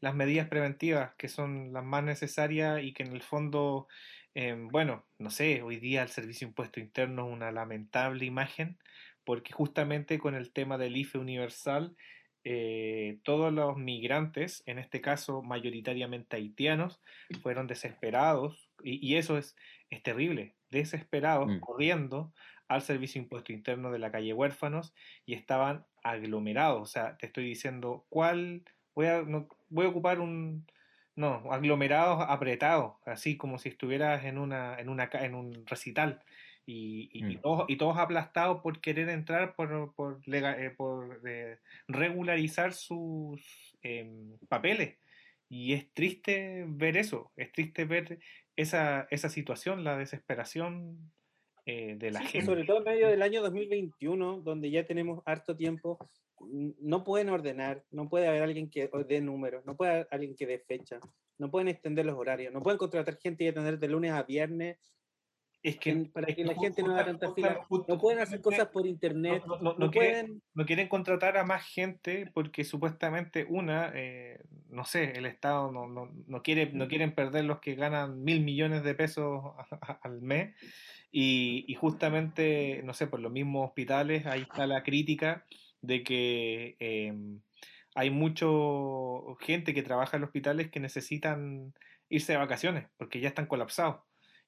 [0.00, 3.88] las medidas preventivas que son las más necesarias y que en el fondo,
[4.34, 8.78] em, bueno, no sé, hoy día el Servicio de Impuesto Interno es una lamentable imagen
[9.24, 11.94] porque justamente con el tema del IFE universal,
[12.42, 17.02] eh, todos los migrantes, en este caso mayoritariamente haitianos,
[17.42, 19.56] fueron desesperados y, eso es,
[19.90, 21.60] es terrible, desesperados, mm.
[21.60, 22.32] corriendo
[22.68, 24.94] al Servicio de Impuesto Interno de la calle Huérfanos
[25.26, 26.80] y estaban aglomerados.
[26.80, 28.64] O sea, te estoy diciendo cuál
[29.00, 30.66] voy a, voy a ocupar un,
[31.16, 36.22] no, aglomerados apretados, así como si estuvieras en, una, en, una, en un recital.
[36.66, 37.40] Y, y, mm.
[37.40, 43.42] todos, y todos aplastados por querer entrar, por, por, eh, por eh, regularizar sus
[43.82, 44.98] em, papeles.
[45.48, 48.20] Y es triste ver eso, es triste ver
[48.54, 51.10] esa, esa situación, la desesperación
[51.66, 52.46] eh, de la gente.
[52.46, 55.98] Sobre todo en medio del año 2021, donde ya tenemos harto tiempo
[56.40, 60.46] no pueden ordenar, no puede haber alguien que dé números, no puede haber alguien que
[60.46, 60.98] dé fecha,
[61.38, 64.78] no pueden extender los horarios, no pueden contratar gente y atender de lunes a viernes.
[65.62, 68.86] Es que, para que la gente no haga tanta fila, no pueden hacer cosas por
[68.86, 74.86] internet, no, no, quieren, no, quieren, contratar a más gente porque supuestamente una, eh, no
[74.86, 78.94] sé, el Estado no, no, quiere, no quieren perder los que ganan mil millones de
[78.94, 79.52] pesos
[80.00, 80.56] al mes
[81.12, 85.44] y, y justamente, no sé, por los mismos hospitales, ahí está la crítica
[85.82, 87.40] de que em,
[87.94, 88.46] hay mucha
[89.40, 91.74] gente que trabaja en hospitales que necesitan
[92.08, 94.00] irse de vacaciones porque ya están colapsados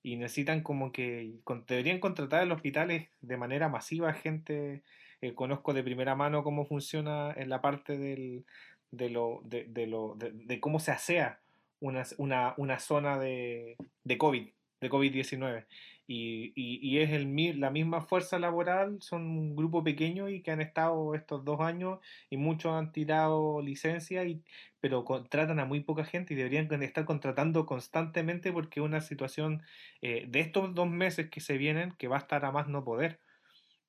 [0.02, 1.32] y necesitan como que
[1.68, 4.82] deberían contratar en hospitales de manera masiva gente.
[5.20, 8.44] Eh, conozco de primera mano cómo funciona en la parte del,
[8.90, 11.40] de, lo, de, de, lo, de, cómo se asea
[11.78, 14.48] una, una, una zona de, de COVID,
[14.80, 15.66] de COVID-19
[16.12, 20.60] y, y, es el, la misma fuerza laboral, son un grupo pequeño y que han
[20.60, 22.00] estado estos dos años
[22.30, 24.42] y muchos han tirado licencia, y,
[24.80, 29.62] pero contratan a muy poca gente y deberían estar contratando constantemente porque es una situación
[30.02, 32.84] eh, de estos dos meses que se vienen que va a estar a más no
[32.84, 33.20] poder.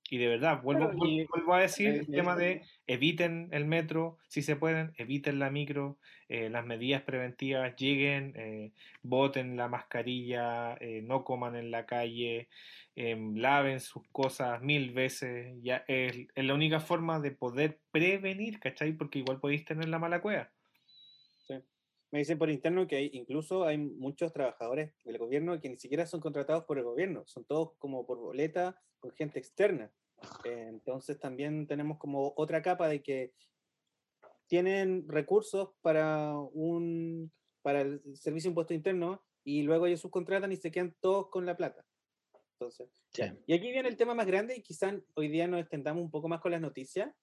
[0.09, 4.55] Y de verdad, vuelvo, vuelvo a decir el tema de eviten el metro, si se
[4.55, 5.97] pueden, eviten la micro,
[6.29, 12.49] eh, las medidas preventivas lleguen, eh, voten la mascarilla, eh, no coman en la calle,
[12.95, 15.55] em, laven sus cosas mil veces.
[15.61, 18.93] Ya es, es, la única forma de poder prevenir, ¿cachai?
[18.93, 20.51] Porque igual podéis tener la mala cueva.
[21.47, 21.55] Sí.
[22.11, 26.05] Me dicen por interno que hay, incluso hay muchos trabajadores del gobierno que ni siquiera
[26.05, 29.91] son contratados por el gobierno, son todos como por boleta con gente externa.
[30.45, 33.33] Eh, entonces también tenemos como otra capa de que
[34.47, 37.31] tienen recursos para un
[37.61, 41.45] para el servicio de impuesto interno, y luego ellos subcontratan y se quedan todos con
[41.45, 41.85] la plata.
[42.53, 42.89] Entonces,
[43.45, 46.27] y aquí viene el tema más grande y quizás hoy día nos extendamos un poco
[46.27, 47.13] más con las noticias,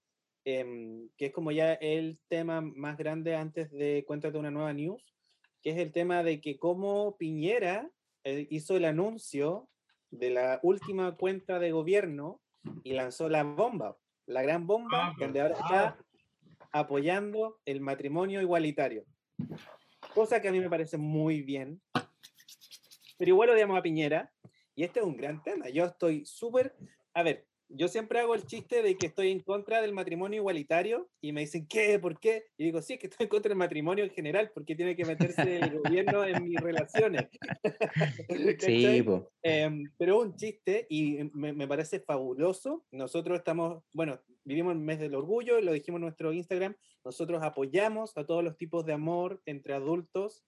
[0.44, 5.14] em, que es como ya el tema más grande antes de Cuéntate una nueva news,
[5.62, 7.90] que es el tema de que como Piñera
[8.24, 9.68] eh, hizo el anuncio
[10.10, 12.40] de la última cuenta de gobierno
[12.82, 13.96] y lanzó la bomba,
[14.26, 15.98] la gran bomba, Ah, donde ahora está
[16.72, 19.04] apoyando el matrimonio igualitario.
[20.14, 21.80] Cosa que a mí me parece muy bien.
[23.18, 24.32] Pero igual odiamos a Piñera.
[24.74, 25.68] Y este es un gran tema.
[25.68, 26.74] Yo estoy súper...
[27.12, 31.08] A ver, yo siempre hago el chiste de que estoy en contra del matrimonio igualitario
[31.20, 31.98] y me dicen, ¿qué?
[31.98, 32.44] ¿Por qué?
[32.56, 35.04] Y digo, sí, es que estoy en contra del matrimonio en general, porque tiene que
[35.04, 37.28] meterse el gobierno en mis relaciones.
[38.60, 39.04] Sí.
[39.42, 42.84] Em, pero un chiste y me, me parece fabuloso.
[42.90, 48.16] Nosotros estamos, bueno, vivimos el mes del orgullo, lo dijimos en nuestro Instagram, nosotros apoyamos
[48.16, 50.44] a todos los tipos de amor entre adultos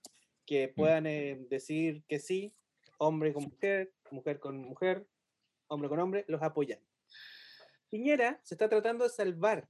[0.47, 2.55] que puedan eh, decir que sí,
[2.99, 5.07] hombre con mujer, mujer con mujer,
[5.69, 6.92] hombre con hombre, los apoyamos.
[7.93, 9.69] Piñera se está tratando de salvar.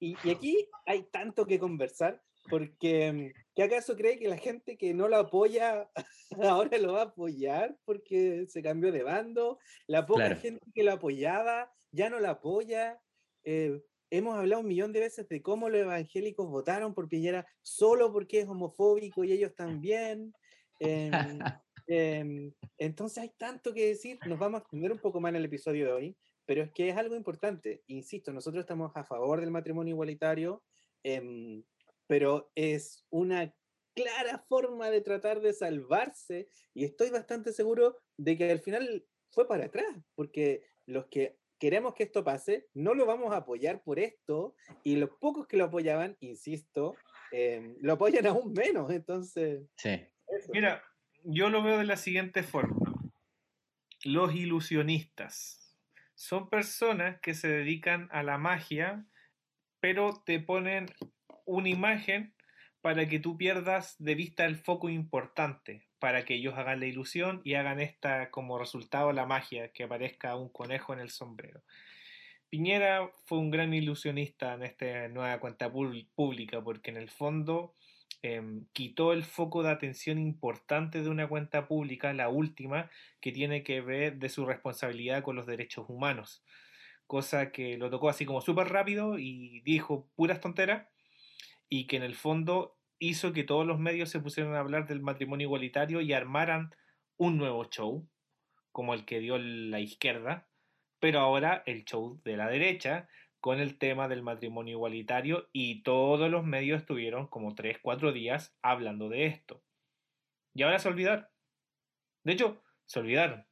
[0.00, 4.76] Y, y aquí hay tanto que conversar, porque mm, ¿qué acaso cree que la gente
[4.76, 5.88] que no lo apoya
[6.42, 9.60] ahora lo va a apoyar porque se cambió de bando?
[9.86, 10.40] La poca Claro.
[10.40, 13.00] gente que lo apoyaba ya no la apoya.
[13.44, 18.12] Eh, hemos hablado un millón de veces de cómo los evangélicos votaron por Piñera solo
[18.12, 20.34] porque es homofóbico y ellos también.
[20.80, 21.10] Em,
[21.86, 25.44] em, entonces hay tanto que decir, nos vamos a extender un poco más en el
[25.44, 27.82] episodio de hoy, pero es que es algo importante.
[27.88, 30.62] Insisto, nosotros estamos a favor del matrimonio igualitario,
[31.02, 31.62] em,
[32.06, 33.52] pero es una
[33.94, 39.48] clara forma de tratar de salvarse y estoy bastante seguro de que al final fue
[39.48, 43.98] para atrás, porque los que queremos que esto pase, no lo vamos a apoyar por
[43.98, 46.94] esto y los pocos que lo apoyaban, insisto,
[47.32, 49.66] em, lo apoyan aún menos, entonces...
[49.76, 50.06] Sí.
[50.28, 50.52] eso.
[50.52, 50.82] Mira,
[51.24, 52.92] yo lo veo de la siguiente forma.
[54.04, 55.65] Los ilusionistas
[56.16, 59.04] son personas que se dedican a la magia,
[59.80, 60.86] pero te ponen
[61.44, 62.34] una imagen
[62.80, 67.42] para que tú pierdas de vista el foco importante, para que ellos hagan la ilusión
[67.44, 71.62] y hagan esta como resultado la magia, que aparezca un conejo en el sombrero.
[72.48, 77.74] Piñera fue un gran ilusionista en esta nueva cuenta pública, porque en el fondo
[78.22, 82.90] em, quitó el foco de atención importante de una cuenta pública, la última,
[83.20, 86.44] que tiene que ver de su responsabilidad con los derechos humanos.
[87.06, 90.88] Cosa que lo tocó así como súper rápido y dijo puras tonteras
[91.68, 95.00] y que en el fondo hizo que todos los medios se pusieran a hablar del
[95.00, 96.74] matrimonio igualitario y armaran
[97.16, 98.08] un nuevo show,
[98.72, 100.48] como el que dio la izquierda,
[100.98, 103.08] pero ahora el show de la derecha
[103.46, 108.56] con el tema del matrimonio igualitario y todos los medios estuvieron como 3, 4 días
[108.60, 109.62] hablando de esto.
[110.52, 111.28] Y ahora se olvidaron.
[112.24, 113.46] De hecho, se olvidaron.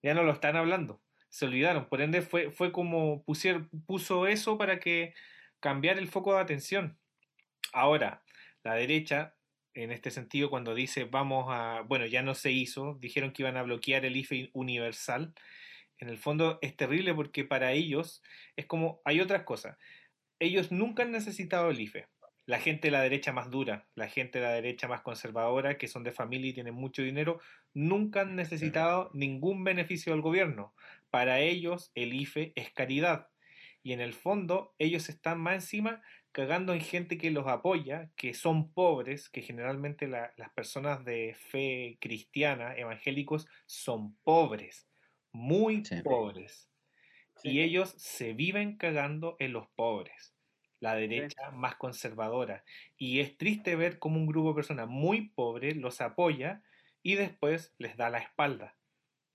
[0.00, 1.02] Ya no lo están hablando.
[1.28, 1.88] Se olvidaron.
[1.88, 5.12] Por ende, fue, fue como puso eso para que
[5.58, 6.96] cambiar el foco de atención.
[7.72, 8.22] Ahora,
[8.62, 9.34] la derecha,
[9.74, 11.80] en este sentido, cuando dice vamos a.
[11.80, 15.34] Bueno, ya no se hizo, dijeron que iban a bloquear el IFE universal.
[15.98, 18.22] En el fondo es terrible porque para ellos
[18.56, 19.00] es como.
[19.04, 19.78] Hay otras cosas.
[20.38, 22.08] Ellos nunca han necesitado el IFE.
[22.46, 25.88] La gente de la derecha más dura, la gente de la derecha más conservadora, que
[25.88, 27.40] son de familia y tienen mucho dinero,
[27.74, 30.72] nunca han necesitado ningún beneficio del gobierno.
[31.10, 33.28] Para ellos el IFE es caridad.
[33.82, 38.34] Y en el fondo ellos están más encima cagando en gente que los apoya, que
[38.34, 44.85] son pobres, que generalmente la- las personas de fe cristiana, evangélicos, son pobres,
[45.36, 45.96] muy Sí.
[46.02, 46.70] pobres.
[47.36, 47.50] Sí.
[47.50, 50.36] Y ellos se viven cagando en los pobres,
[50.80, 52.64] la derecha más conservadora.
[52.98, 56.62] Y es triste ver cómo un grupo de personas muy pobre los apoya
[57.02, 58.78] y después les da la espalda.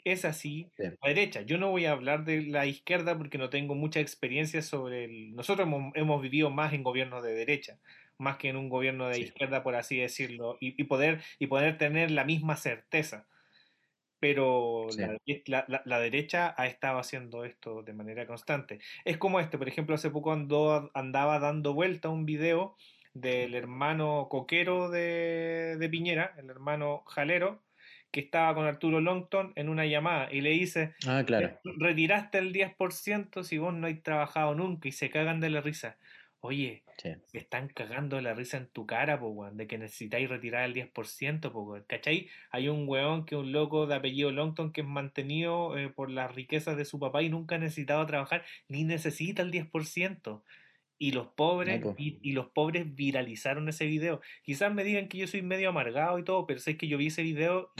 [0.03, 0.97] Es así Sí.
[1.01, 1.41] la derecha.
[1.43, 5.35] Yo no voy a hablar de la izquierda porque no tengo mucha experiencia sobre el...
[5.35, 7.79] Nosotros hemos, hemos vivido más en gobiernos de derecha,
[8.17, 9.21] más que en un gobierno de Sí.
[9.21, 13.27] izquierda, por así decirlo, y, y poder, y poder tener la misma certeza.
[14.21, 15.01] Pero Sí.
[15.01, 15.17] la,
[15.47, 18.79] la- la- la derecha ha estado haciendo esto de manera constante.
[19.03, 22.77] Es como este, por ejemplo, hace poco andó, andaba dando vuelta un video
[23.13, 27.61] del hermano coquero de, de Piñera, el hermano Jalero,
[28.11, 31.59] que estaba con Arturo Longton en una llamada y le dice, Ah, claro.
[31.79, 35.97] retiraste el 10% si vos no has trabajado nunca y se cagan de la risa.
[36.43, 37.09] Oye, Sí.
[37.33, 41.51] están cagando la risa en tu cara, po, weón, de que necesitáis retirar el 10%,
[41.51, 42.29] po, weón, ¿cachai?
[42.49, 46.09] Hay un weón que es un loco de apellido Longton que es mantenido eh, por
[46.09, 50.43] las riquezas de su papá y nunca ha necesitado trabajar, ni necesita el 10%.
[50.97, 54.21] Y los pobres, y, los pobres viralizaron ese video.
[54.43, 57.07] Quizás me digan que yo soy medio amargado y todo, pero sé que yo vi
[57.07, 57.71] ese video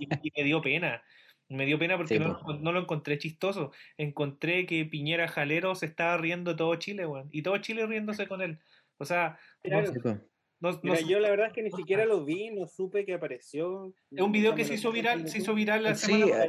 [0.00, 1.02] y, me dio pena.
[1.48, 3.72] Me dio pena porque no, lo encontré chistoso.
[3.96, 7.28] Encontré que Piñera Jalero se estaba riendo todo Chile, weón.
[7.30, 8.58] Y todo Chile riéndose con él.
[8.98, 13.92] O sea, yo la verdad es que ni siquiera lo vi, no supe que apareció.
[14.10, 16.46] Es un video que se hizo viral, se hizo viral la semana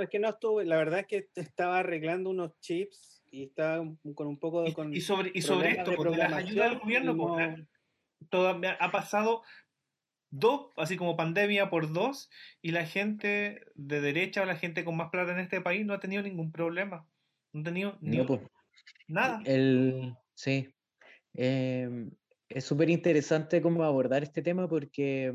[0.00, 3.84] es que no estuve, la verdad es que estaba arreglando unos chips y estaba
[4.14, 4.74] con un poco de...
[4.92, 7.60] y, sobre, y sobre esto, pues, las ayudas del gobierno, pues,
[8.28, 9.42] todo, ha pasado
[10.34, 12.30] dos, así como pandemia por dos,
[12.60, 15.94] y la gente de derecha o la gente con más plata en este país no
[15.94, 17.08] ha tenido ningún problema.
[17.52, 18.40] No ha tenido pues.
[19.06, 19.40] nada.
[19.44, 20.68] El, sí.
[21.34, 22.10] Em,
[22.48, 25.32] es súper interesante cómo abordar este tema porque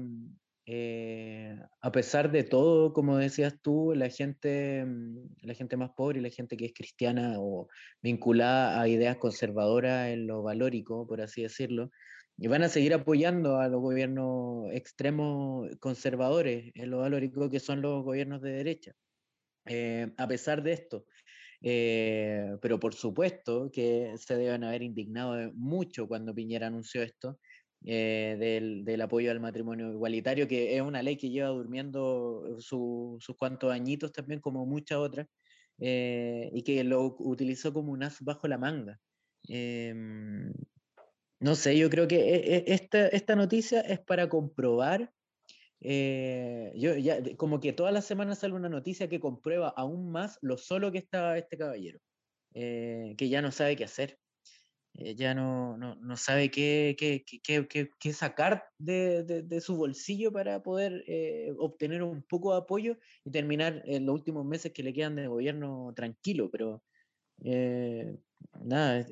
[0.66, 6.20] eh, a pesar de todo, como decías tú, la gente, mm, la gente más pobre
[6.20, 7.68] y la gente que es cristiana o
[8.02, 11.90] vinculada a ideas conservadoras en lo valórico, por así decirlo,
[12.40, 17.82] y van a seguir apoyando a los gobiernos extremos conservadores en lo valórico que son
[17.82, 18.94] los gobiernos de derecha.
[19.66, 21.06] Eh, a pesar de esto,
[21.62, 27.40] eh, pero por supuesto que se deben haber indignado mucho cuando Piñera anunció esto,
[27.86, 33.26] eh, del, del, apoyo al matrimonio igualitario, que es una ley que lleva durmiendo sus
[33.38, 35.28] cuantos añitos también, como muchas otras,
[35.80, 39.00] eh, y que lo utilizó como un as bajo la manga.
[41.40, 45.14] No sé, yo creo que esta, esta noticia es para comprobar
[45.82, 50.38] eh, yo ya, como que todas las semanas sale una noticia que comprueba aún más
[50.42, 52.00] lo solo que está este caballero,
[52.54, 54.20] eh, que ya no sabe qué hacer,
[54.96, 59.78] eh, ya no, no, no, sabe qué, qué, qué, qué sacar de, de, de, su
[59.78, 61.06] bolsillo para poder
[61.58, 65.28] obtener un poco de apoyo y terminar en los últimos meses que le quedan de
[65.28, 66.84] gobierno tranquilo, pero
[67.42, 69.06] nada,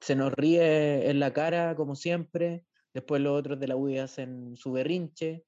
[0.00, 4.56] se nos ríe en la cara como siempre, después los otros de la UDI hacen
[4.56, 5.44] su berrinche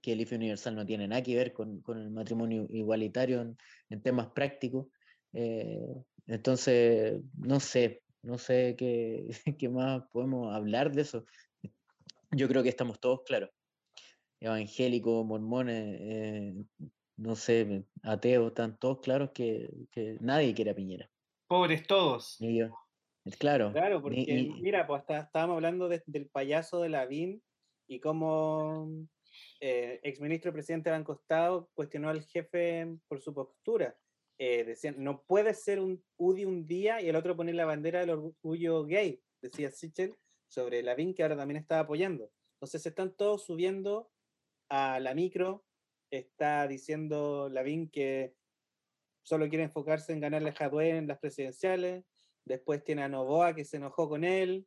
[0.00, 3.56] que el IFE universal no tiene nada que ver con, con el matrimonio igualitario
[3.88, 4.86] en, temas prácticos.
[5.32, 5.94] Eh,
[6.26, 9.28] entonces, no sé, no sé qué,
[9.58, 11.24] qué, más podemos hablar de eso.
[12.30, 13.50] Yo creo que estamos todos claros.
[14.40, 16.54] Evangélicos, mormones, eh,
[17.16, 21.10] no sé, ateos, están todos claros que, que, nadie quiere a Piñera.
[21.48, 22.36] Pobres todos.
[23.38, 23.72] Claro.
[23.72, 27.42] Claro, porque mira, pues estábamos hablando del payaso de Lavín
[27.88, 28.88] y cómo
[29.60, 33.96] eh, exministro presidente Banco Estado cuestionó al jefe por su postura.
[34.38, 38.00] Eh, decían, no puede ser un UDI un día y el otro poner la bandera
[38.00, 40.14] del orgullo gay, decía Sichel
[40.48, 42.30] sobre Lavín, que ahora también estaba apoyando.
[42.54, 44.10] Entonces están todos subiendo
[44.68, 45.64] a la micro,
[46.10, 48.34] está diciendo Lavín que
[49.28, 52.04] solo quiere enfocarse en ganarle a Jadwe en las presidenciales,
[52.44, 54.66] después tiene a Novoa que se enojó con él,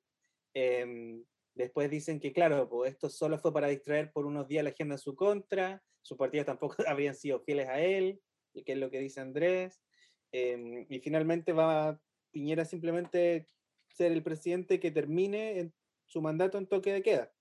[0.54, 4.70] eh, Después dicen que, claro, pues esto solo fue para distraer por unos días la
[4.70, 8.22] agenda en su contra, sus partidos tampoco habrían sido fieles a él,
[8.66, 9.82] que es lo que dice Andrés.
[10.32, 12.00] Em, y finalmente va
[12.32, 13.48] Piñera simplemente
[13.90, 15.74] ser el presidente que termine en
[16.06, 17.34] su mandato en toque de queda.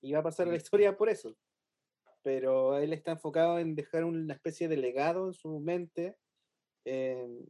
[0.00, 1.36] Y va a pasar a la historia por eso.
[2.22, 6.16] Pero él está enfocado en dejar una especie de legado en su mente.
[6.84, 7.46] Em,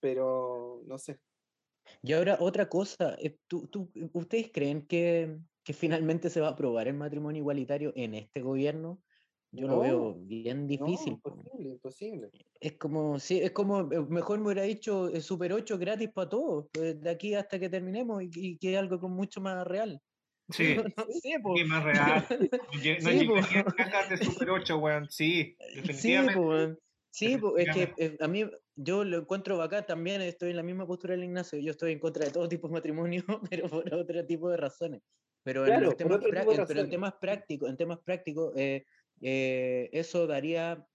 [0.00, 1.20] pero no sé,
[2.02, 6.52] y ahora otra cosa, eh, ¿tú, tú, ustedes creen que, que, finalmente se va a
[6.52, 9.00] aprobar el matrimonio igualitario en este gobierno?
[9.54, 11.12] Yo lo veo bien difícil.
[11.12, 12.30] imposible, imposible.
[12.58, 16.30] Es como, sí, es como, eh, mejor me hubiera dicho eh, Super 8 gratis para
[16.30, 20.00] todos, de aquí hasta que terminemos y, y que algo con mucho más real.
[20.50, 20.76] Sí,
[21.22, 22.26] sí, más real.
[23.02, 23.28] No sí,
[23.76, 25.08] cajas de Super 8, weón.
[25.10, 26.78] Sí, definitivamente.
[27.10, 30.86] Sí, pues, es que a mí yo lo encuentro acá también, estoy en la misma
[30.86, 34.26] postura del Ignacio, yo estoy en contra de todo tipo de matrimonio, pero por otro
[34.26, 35.02] tipo de razones.
[35.44, 36.20] Pero, en, temas
[36.68, 38.84] pero en temas prácticos, en temas prácticos, eh,
[39.20, 40.86] eh, eso daría,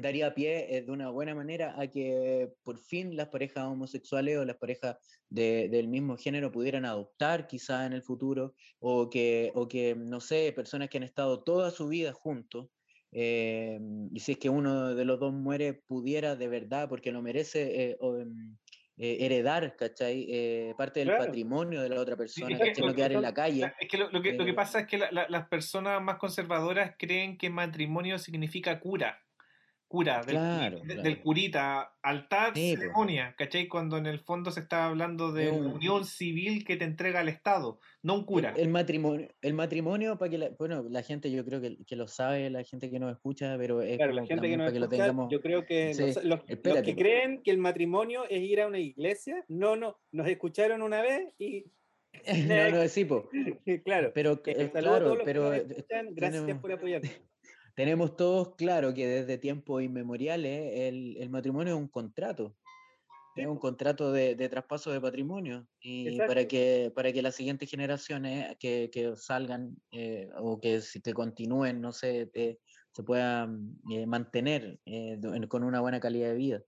[0.00, 4.44] daría pie eh, de una buena manera a que por fin las parejas homosexuales o
[4.44, 4.96] las parejas
[5.28, 10.20] de, del mismo género pudieran adoptar quizá en el futuro, o que, o que, no
[10.20, 12.68] sé, personas que han estado toda su vida juntos,
[13.12, 13.78] eh,
[14.12, 17.90] y si es que uno de los dos muere, pudiera de verdad, porque lo merece,
[17.90, 18.56] eh, em,
[18.98, 20.74] eh, heredar, ¿cachai?
[20.76, 23.72] parte del patrimonio de la otra persona, que, No quedar en la calle.
[23.78, 27.48] Es que lo, que, lo que, pasa es que las personas más conservadoras creen que
[27.48, 29.22] matrimonio significa cura.
[29.88, 33.66] Cura, del, Claro, de- del curita, altar, Sí, ceremonia, ¿cachai?
[33.68, 36.84] Cuando en el fondo se está hablando de Es la un- unión civil que te
[36.84, 38.52] entrega el Estado, no un cura.
[38.56, 42.06] El matrimonio, el matrimonio para que la, bueno, la gente yo creo que, que lo
[42.06, 44.72] sabe, la gente que nos escucha, pero es Claro, la como gente que nos para
[44.74, 45.28] que lo tengamos.
[45.32, 48.60] yo creo que Sí, los, los- los espérate, que creen que el matrimonio es ir
[48.60, 51.64] a una iglesia, no, no, nos escucharon una vez y
[52.48, 53.28] no, no, sí, po.
[53.84, 54.12] claro.
[54.14, 57.10] Pero eh, eh, claro, pero eh, escuchan, gracias tenemos- por apoyarnos.
[57.78, 62.56] Tenemos todos claro que desde tiempos inmemoriales el, el matrimonio es un contrato.
[63.36, 66.26] Sí, Es un contrato de, de traspaso de patrimonio y Exacto.
[66.32, 71.12] para que para que las siguientes generaciones que, que salgan eh, o que, si- que
[71.14, 72.58] continúen, no sé, eh,
[72.92, 76.62] se puedan eh, mantener eh, con una buena calidad de vida.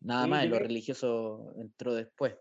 [0.00, 2.34] Nada Sí, más, lo creo- religioso entró después.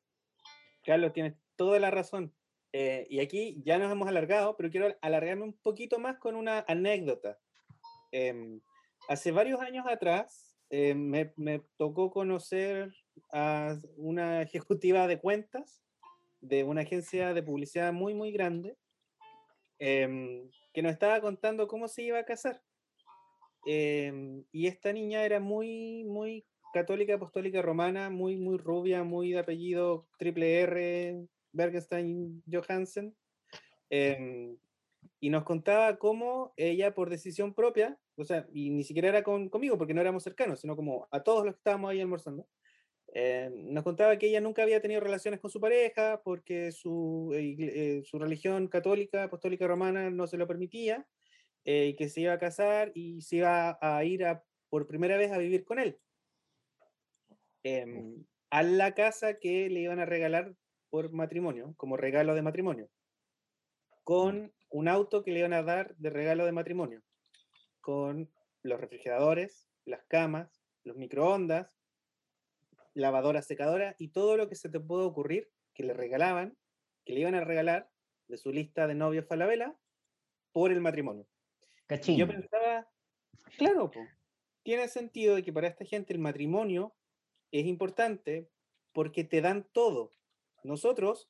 [0.83, 2.33] Carlos, tienes toda la razón.
[2.73, 6.65] Eh, y aquí ya nos hemos alargado, pero quiero alargarme un poquito más con una
[6.67, 7.37] anécdota.
[8.11, 8.59] Em,
[9.07, 12.93] hace varios años atrás eh, me, me tocó conocer
[13.31, 15.85] a una ejecutiva de cuentas
[16.41, 18.77] de una agencia de publicidad muy, muy grande
[19.79, 22.61] em, que nos estaba contando cómo se iba a casar.
[23.65, 29.39] Em, y esta niña era muy, muy católica, apostólica romana, muy, muy rubia, muy de
[29.39, 33.15] apellido triple R, Bergenstein Johansen.
[33.89, 34.57] em,
[35.19, 39.49] y nos contaba cómo ella, por decisión propia, o sea, y ni siquiera era con,
[39.49, 42.47] conmigo porque no éramos cercanos, sino como a todos los que estábamos ahí almorzando,
[43.13, 47.55] eh, nos contaba que ella nunca había tenido relaciones con su pareja porque su, eh,
[47.59, 51.07] eh, su religión católica, apostólica romana no se lo permitía,
[51.65, 55.17] eh, y que se iba a casar y se iba a ir a, por primera
[55.17, 55.99] vez a vivir con él.
[57.63, 60.55] em, a la casa que le iban a regalar
[60.91, 62.89] por matrimonio, como regalo de matrimonio,
[64.03, 67.01] con un auto que le iban a dar de regalo de matrimonio,
[67.79, 68.29] con
[68.61, 71.79] los refrigeradores, las camas, los microondas,
[72.93, 76.57] lavadora, secadora y todo lo que se te puede ocurrir que le regalaban,
[77.05, 77.89] que le iban a regalar
[78.27, 79.77] de su lista de novios Falabella
[80.51, 81.25] por el matrimonio.
[81.87, 82.17] Cachín.
[82.17, 82.85] yo pensaba,
[83.57, 84.01] claro, po,
[84.63, 86.93] tiene sentido de que para esta gente el matrimonio
[87.51, 88.49] es importante
[88.91, 90.11] porque te dan todo.
[90.63, 91.29] Nosotros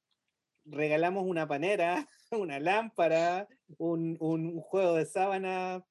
[0.65, 3.47] regalamos una panera, una lámpara,
[3.77, 5.85] un, un juego de sábana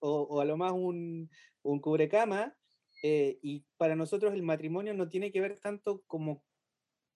[0.00, 1.30] o, o a lo más un,
[1.62, 2.56] un cubrecama.
[3.02, 6.44] eh, y para nosotros el matrimonio no tiene que ver tanto como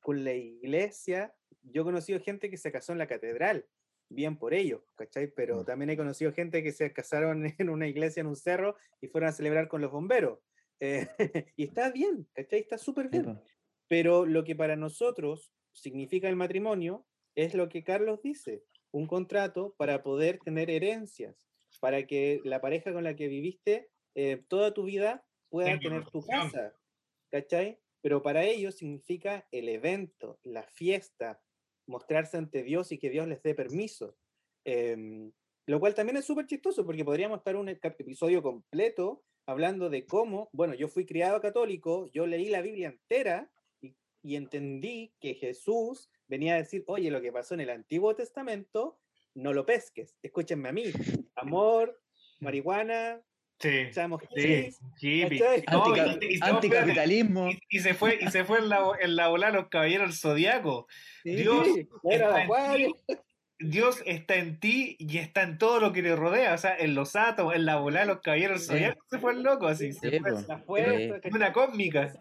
[0.00, 1.34] con la iglesia.
[1.62, 3.66] Yo he conocido gente que se casó en la catedral,
[4.08, 5.28] bien por ello, ¿cachai?
[5.34, 5.64] Pero Mm.
[5.64, 9.28] también he conocido gente que se casaron en una iglesia, en un cerro, y fueron
[9.30, 10.38] a celebrar con los bomberos.
[10.80, 11.08] Eh,
[11.56, 12.60] y está bien, ¿cachai?
[12.60, 13.40] Está súper bien.
[13.88, 19.74] Pero lo que para nosotros significa el matrimonio es lo que Carlos dice, un contrato
[19.78, 21.48] para poder tener herencias,
[21.80, 26.20] para que la pareja con la que viviste eh, toda tu vida pueda tener tu
[26.26, 26.74] casa,
[27.30, 27.78] ¿cachai?
[28.02, 31.42] Pero para ellos significa el evento, la fiesta,
[31.86, 34.16] mostrarse ante Dios y que Dios les dé permiso.
[34.64, 35.32] Em,
[35.66, 40.06] lo cual también es súper chistoso porque podríamos estar un ep- episodio completo hablando de
[40.06, 45.34] cómo, bueno, yo fui criado católico, yo leí la Biblia entera y, y entendí que
[45.34, 48.98] Jesús venía a decir, oye, lo que pasó en el Antiguo Testamento,
[49.34, 50.84] no lo pesques, escúchenme a mí,
[51.36, 52.00] amor,
[52.40, 53.20] marihuana,
[53.60, 55.24] Sí, sí, sí,
[55.70, 57.50] no, Antica- y- y- anticapitalismo.
[57.50, 60.18] y, y se fue, y se fue en la, en la ola los caballeros del
[60.18, 60.88] zodiaco.
[61.22, 61.68] Dios
[62.02, 63.16] era está en ti,
[63.60, 66.96] Dios está en ti y está en todo lo que le rodea, o sea, en
[66.96, 68.82] los átomos, en la bola de los caballeros del Sí.
[68.84, 70.40] zodiaco se fue el loco, así, se Sí, fue po.
[70.48, 71.08] la fuerza, Sí.
[71.10, 71.32] ¿cachai?
[71.32, 72.12] una cósmica.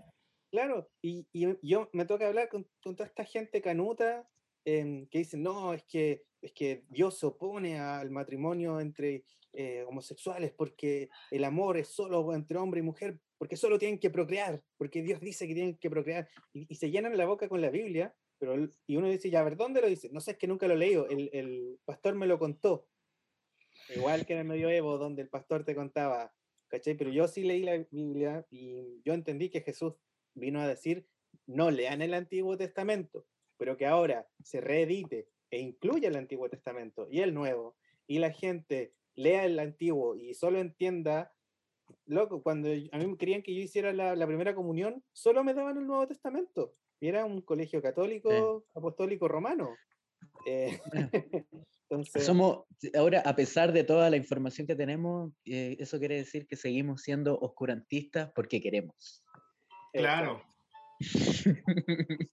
[0.52, 4.28] Claro, y, y yo me toca hablar con, toda esta gente canuta
[4.66, 9.24] em, que dicen, no, es que, es que Dios se opone al matrimonio entre
[9.54, 14.10] eh, homosexuales porque el amor es solo entre hombre y mujer, porque solo tienen que
[14.10, 17.70] procrear, porque Dios dice que tienen que procrear, y, se llenan la boca con la
[17.70, 18.56] Biblia, pero,
[18.88, 20.10] y uno dice, ya, a ver, ¿dónde lo dice?
[20.12, 22.88] No sé, es que nunca lo he leído, el, el pastor me lo contó.
[23.96, 26.34] Igual que en el medioevo, donde el pastor te contaba,
[26.68, 26.96] ¿cachai?
[26.96, 29.94] Pero yo sí leí la Biblia y yo entendí que Jesús
[30.34, 31.08] vino a decir,
[31.48, 33.26] no lean el Antiguo Testamento,
[33.58, 37.76] pero que ahora se reedite e incluya el Antiguo Testamento y el Nuevo,
[38.08, 41.34] y la gente lea el Antiguo y solo entienda,
[42.06, 45.54] loco, cuando a mí me querían que yo hiciera la, la primera comunión, solo me
[45.54, 49.76] daban el Nuevo Testamento, y era un colegio católico, apostólico romano.
[50.46, 50.80] Eh,
[51.90, 52.66] entonces, Somos,
[52.96, 57.02] ahora, a pesar de toda la información que tenemos, eh, eso quiere decir que seguimos
[57.02, 59.24] siendo oscurantistas porque queremos.
[59.94, 60.44] Claro.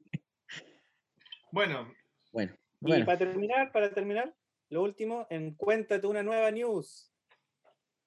[1.51, 1.91] Bueno,
[2.31, 2.53] Bueno,
[2.83, 3.07] Y bueno.
[3.07, 4.35] para terminar, para terminar,
[4.69, 7.11] lo último, en Cuéntate una nueva news.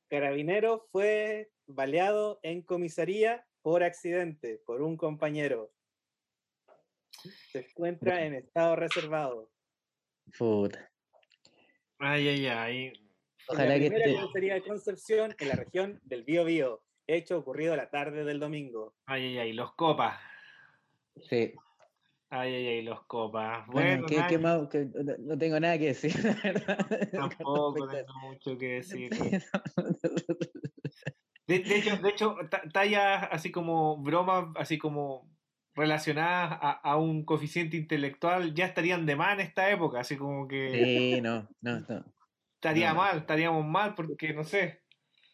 [0.09, 5.71] Carabinero fue baleado en comisaría por accidente por un compañero.
[7.51, 9.51] Se encuentra en estado reservado.
[10.37, 10.91] Puta.
[11.97, 12.93] Ay, ay, ay.
[13.47, 16.83] Ojalá la que primera te- comisaría de Concepción, en la región del Bío Bío.
[17.13, 18.95] Hecho ocurrido la tarde del domingo.
[19.05, 20.17] Ay, ay, ay, los copas.
[21.29, 21.53] Sí.
[22.29, 23.67] Ay, ay, ay, los copas.
[23.67, 24.67] Bueno, Bueno, ¿qué- qué más?
[24.69, 26.77] Que no, no tengo nada que decir, la verdad.
[27.11, 29.09] tampoco tengo mucho que decir.
[29.13, 29.61] a-
[31.47, 35.29] De, de hecho, de hecho, ta- tallas así como bromas, así como
[35.75, 40.47] relacionadas a, a un coeficiente intelectual, ya estarían de más en esta época, así como
[40.47, 40.69] que
[41.15, 42.05] Sí, no, no, no.
[42.55, 42.99] estaría no.
[42.99, 44.80] mal, estaríamos mal, porque no sé,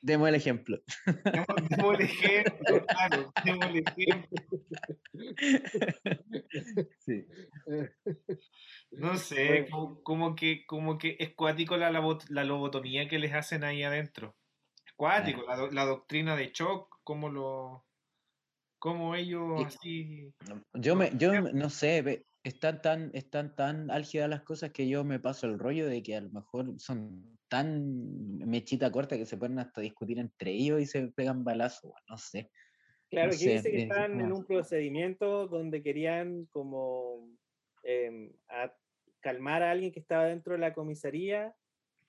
[0.02, 0.80] Demos el ejemplo.
[1.06, 4.38] demos, el ejemplo, claro, demos el ejemplo.
[7.00, 7.26] Sí.
[8.92, 13.64] No sé, como, como que, como que es cuático la, la lobotomía que les hacen
[13.64, 14.36] ahí adentro.
[14.86, 17.86] Es cuático, la, do- la doctrina de shock, como lo,
[18.80, 20.34] como ellos así.
[20.74, 25.20] Yo me, yo no sé, están tan, están tan álgidas las cosas que yo me
[25.20, 29.60] paso el rollo de que a lo mejor son tan mechita corta que se ponen
[29.60, 32.52] hasta discutir entre ellos y se pegan balazos, no sé.
[33.10, 37.30] Claro, No aquí sé, dice que están en un procedimiento donde querían como
[37.84, 38.74] em, a-
[39.22, 41.56] calmar a alguien que estaba dentro de la comisaría,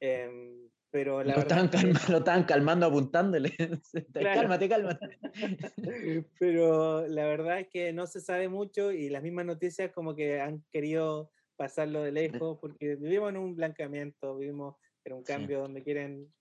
[0.00, 3.52] em, pero la Lo verdad estaban, es que- calma- lo estaban calmando apuntándole.
[4.12, 4.40] Claro.
[4.40, 5.18] Cálmate, cálmate.
[6.38, 10.40] pero la verdad es que no se sabe mucho y las mismas noticias como que
[10.40, 15.32] han querido pasarlo de lejos porque vivimos en un blancamiento, vivimos en un Sí.
[15.32, 16.32] cambio donde quieren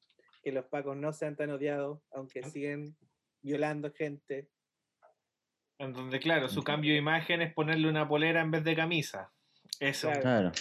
[0.44, 2.96] que los pacos no sean tan odiados, aunque siguen
[3.42, 4.50] violando gente.
[5.80, 9.32] En donde, claro, su cambio de imagen es ponerle una polera en vez de camisa.
[9.80, 10.22] Eso, Claro.
[10.22, 10.52] Claro,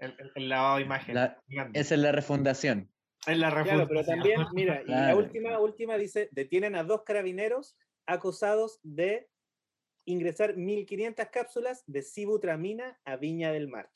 [0.00, 1.14] el, el- el lavado de imagen.
[1.14, 1.40] La-
[1.74, 2.90] esa es la refundación.
[3.26, 7.76] Es la Claro, pero también, mira, y la última, última dice, detienen a dos carabineros
[8.06, 9.28] acusados de
[10.04, 13.90] ingresar 1.500 cápsulas de sibutramina a Viña del Mar.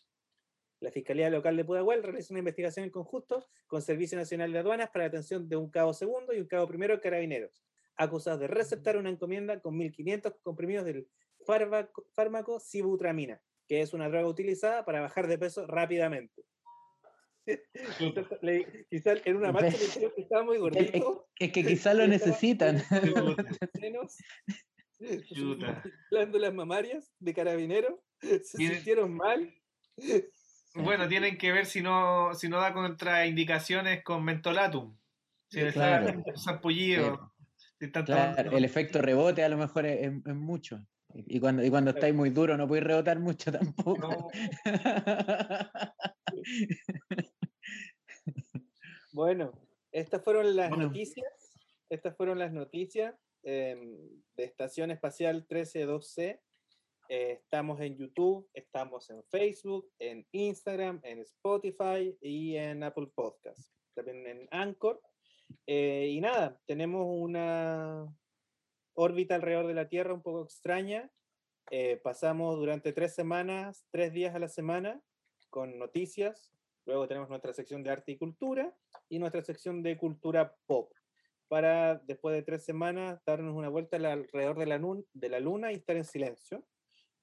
[0.81, 4.91] La Fiscalía Local de Pudahuel realiza una investigación en conjunto con Servicio Nacional de Aduanas
[4.91, 7.64] para la detención de un cabo segundo y un cabo primero de carabineros,
[7.97, 11.09] acusados de receptar una encomienda con 1.500 comprimidos del
[11.45, 16.45] fármaco, fármaco sibutramina, que es una droga utilizada para bajar de peso rápidamente.
[18.42, 21.28] Le- Quizás en una marcha le dijeron que estaba muy Es, gordito.
[21.38, 22.82] es que quizás lo necesitan.
[25.32, 25.82] Chuta.
[26.11, 29.55] glándulas mamarias de carabinero, se Tiene- sintieron mal.
[30.74, 34.96] Bueno, tienen que ver si no, si no da contraindicaciones con mentolatum.
[35.51, 36.22] Si les Claro.
[38.05, 40.84] Claro, tomando- el efecto rebote a lo mejor es, es- es mucho.
[41.14, 43.99] Y cuando, y cuando estáis muy duro no podéis rebotar mucho tampoco.
[43.99, 44.28] No,
[49.18, 49.50] Bueno,
[49.90, 50.84] estas fueron las Bueno.
[50.84, 51.58] noticias.
[51.90, 56.40] Estas fueron las noticias em, de Estación Espacial 132C.
[57.08, 63.74] Eh, estamos en YouTube, estamos en Facebook, en Instagram, en Spotify y en Apple Podcasts.
[63.92, 65.02] También en Anchor.
[65.66, 68.06] Eh, y nada, tenemos una
[68.94, 71.10] órbita alrededor de la Tierra un poco extraña.
[71.72, 75.02] Eh, pasamos durante tres semanas, tres días a la semana,
[75.50, 76.52] con noticias.
[76.89, 78.74] Luego tenemos nuestra sección de arte y cultura
[79.11, 80.91] y nuestra sección de cultura pop.
[81.47, 85.39] Para después de tres semanas darnos una vuelta al- alrededor de la, nun- de la
[85.39, 86.66] luna y estar en silencio.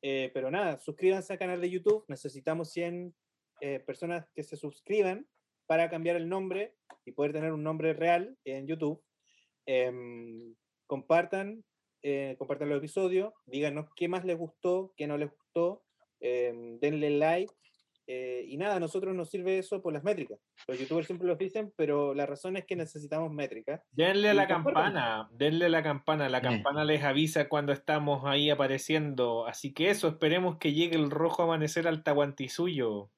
[0.03, 2.05] Eh, pero nada, suscríbanse al canal de YouTube.
[2.07, 3.15] Necesitamos 100
[3.59, 5.27] eh, personas que se suscriban
[5.65, 9.03] para cambiar el nombre y poder tener un nombre real en YouTube.
[9.65, 10.53] Em,
[10.85, 11.63] compartan,
[12.03, 15.83] eh, compartan los episodios, díganos qué más les gustó, qué no les gustó,
[16.19, 17.51] em, denle like.
[18.07, 20.39] Eh, y nada, a nosotros nos sirve eso por las métricas.
[20.67, 23.81] Los youtubers siempre lo dicen, pero la razón es que necesitamos métricas.
[23.91, 26.43] Denle a la campana, denle a la campana, la Sí.
[26.45, 31.43] campana les avisa cuando estamos ahí apareciendo, así que eso, esperemos que llegue el rojo
[31.43, 33.09] amanecer al Tahuantinsuyo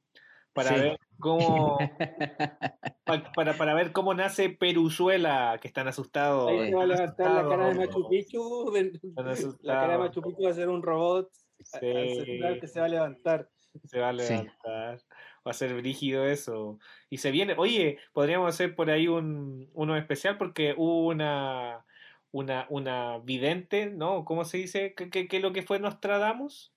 [0.54, 0.76] para Sí.
[0.76, 1.78] ver cómo
[3.06, 6.50] pa- para, para ver cómo nace Peruzuela, que están asustados.
[6.50, 7.76] Ahí se va a levantar la cara de.
[7.76, 8.72] Machu Picchu.
[9.62, 10.00] La cara de.
[10.00, 11.30] Machu Picchu va a ser un robot
[11.74, 11.86] a- Sí.
[11.92, 13.50] ancestral que se va a levantar.
[13.86, 14.53] Se va a Sí.
[14.57, 15.01] levantar.
[15.45, 16.80] Va a ser brígido eso.
[17.09, 17.55] Y se viene.
[17.57, 21.86] Oye, podríamos hacer por ahí un, uno especial porque hubo una,
[22.32, 24.25] una, una vidente, ¿no?
[24.25, 24.93] ¿Cómo se dice?
[24.95, 26.73] ¿Qué, qué, qué es lo que fue Nostradamus?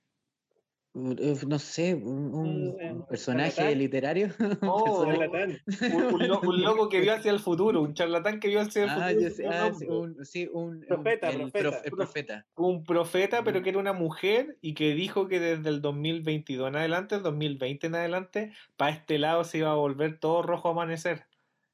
[0.92, 3.78] Uf, No sé, un, un Un- un personaje charlatán.
[3.78, 4.28] literario.
[4.62, 5.58] Oh, Charlatán.
[5.94, 8.82] Un, un lo- un loco que vio hacia el futuro, un charlatán que vio hacia
[8.84, 9.30] el Ah, futuro.
[9.30, 11.58] sé, un ah, sí, un, sí, un- un- Profeta, profeta.
[11.70, 12.46] prof- profeta.
[12.56, 16.76] un profeta, pero que era una mujer y que dijo que desde el 2022 en
[16.76, 21.26] adelante, el 2020 en adelante, para este lado se iba a volver todo rojo amanecer.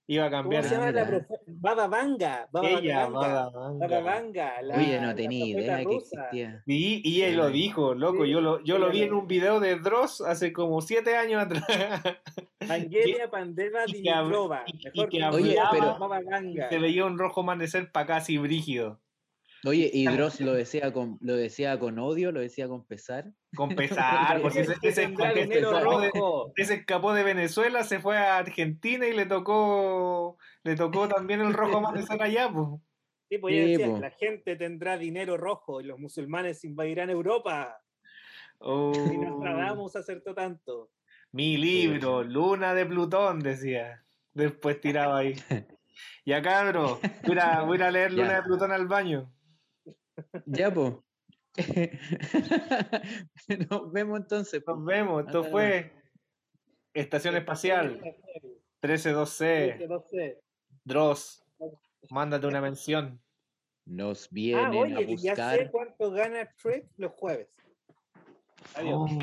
[0.08, 0.64] Iba a ¿Cómo cambiar.
[0.64, 1.18] se llama la mira.
[1.26, 2.48] profe- Baba Vanga?
[2.52, 3.18] Baba Ella, Vanga.
[3.18, 4.00] Baba Baba Vanga.
[4.00, 6.62] Vanga, la- Oye, no tenía profeta idea que existía.
[6.66, 8.24] Sí, y ella lo dijo, loco.
[8.24, 11.42] Sí, Yo lo, yo lo vi en un video de Dross hace como siete años
[11.42, 11.64] atrás.
[12.68, 14.62] Angelia Pandeva y Dimitrova.
[14.66, 16.68] y- y Mejor que conocida Oye, pero- Baba Vanga.
[16.68, 19.00] Se veía un rojo amanecer para casi brígido.
[19.66, 23.32] Oye, y Dross lo decía con, lo decía con odio, lo decía con pesar.
[23.56, 26.52] Con pesar, pues ese, ese ese dinero escapó de- rojo.
[26.56, 31.52] ese escapó de Venezuela, se fue a Argentina y le tocó le tocó también el
[31.52, 32.68] rojo amanecer allá, pues.
[33.28, 33.98] Sí, pues ella Sí, decía, po.
[33.98, 37.80] la gente tendrá dinero rojo y los musulmanes invadirán Europa.
[38.58, 40.90] Oh, Y Nostradamus acertó tanto.
[41.32, 44.04] mi libro, Luna de Plutón, decía.
[44.32, 45.34] Después tiraba ahí.
[46.26, 48.36] Ya cabro, voy a, voy a leer Luna Ya.
[48.36, 49.32] de Plutón al baño.
[50.46, 51.04] Ya, po.
[53.70, 54.62] Nos vemos entonces.
[54.62, 54.76] po.
[54.76, 55.24] Nos vemos.
[55.26, 55.92] Esto Hasta fue
[56.94, 58.00] Estación Espacial
[58.82, 59.86] 132C.
[59.88, 60.40] No sé.
[60.84, 61.42] Dross.
[62.10, 63.20] Mándate una mención.
[63.84, 65.70] Nos Ah, vienen a oye, y ya sé buscar.
[65.70, 67.48] cuánto gana Trek los jueves.
[68.74, 69.10] Adiós.
[69.10, 69.18] Oh.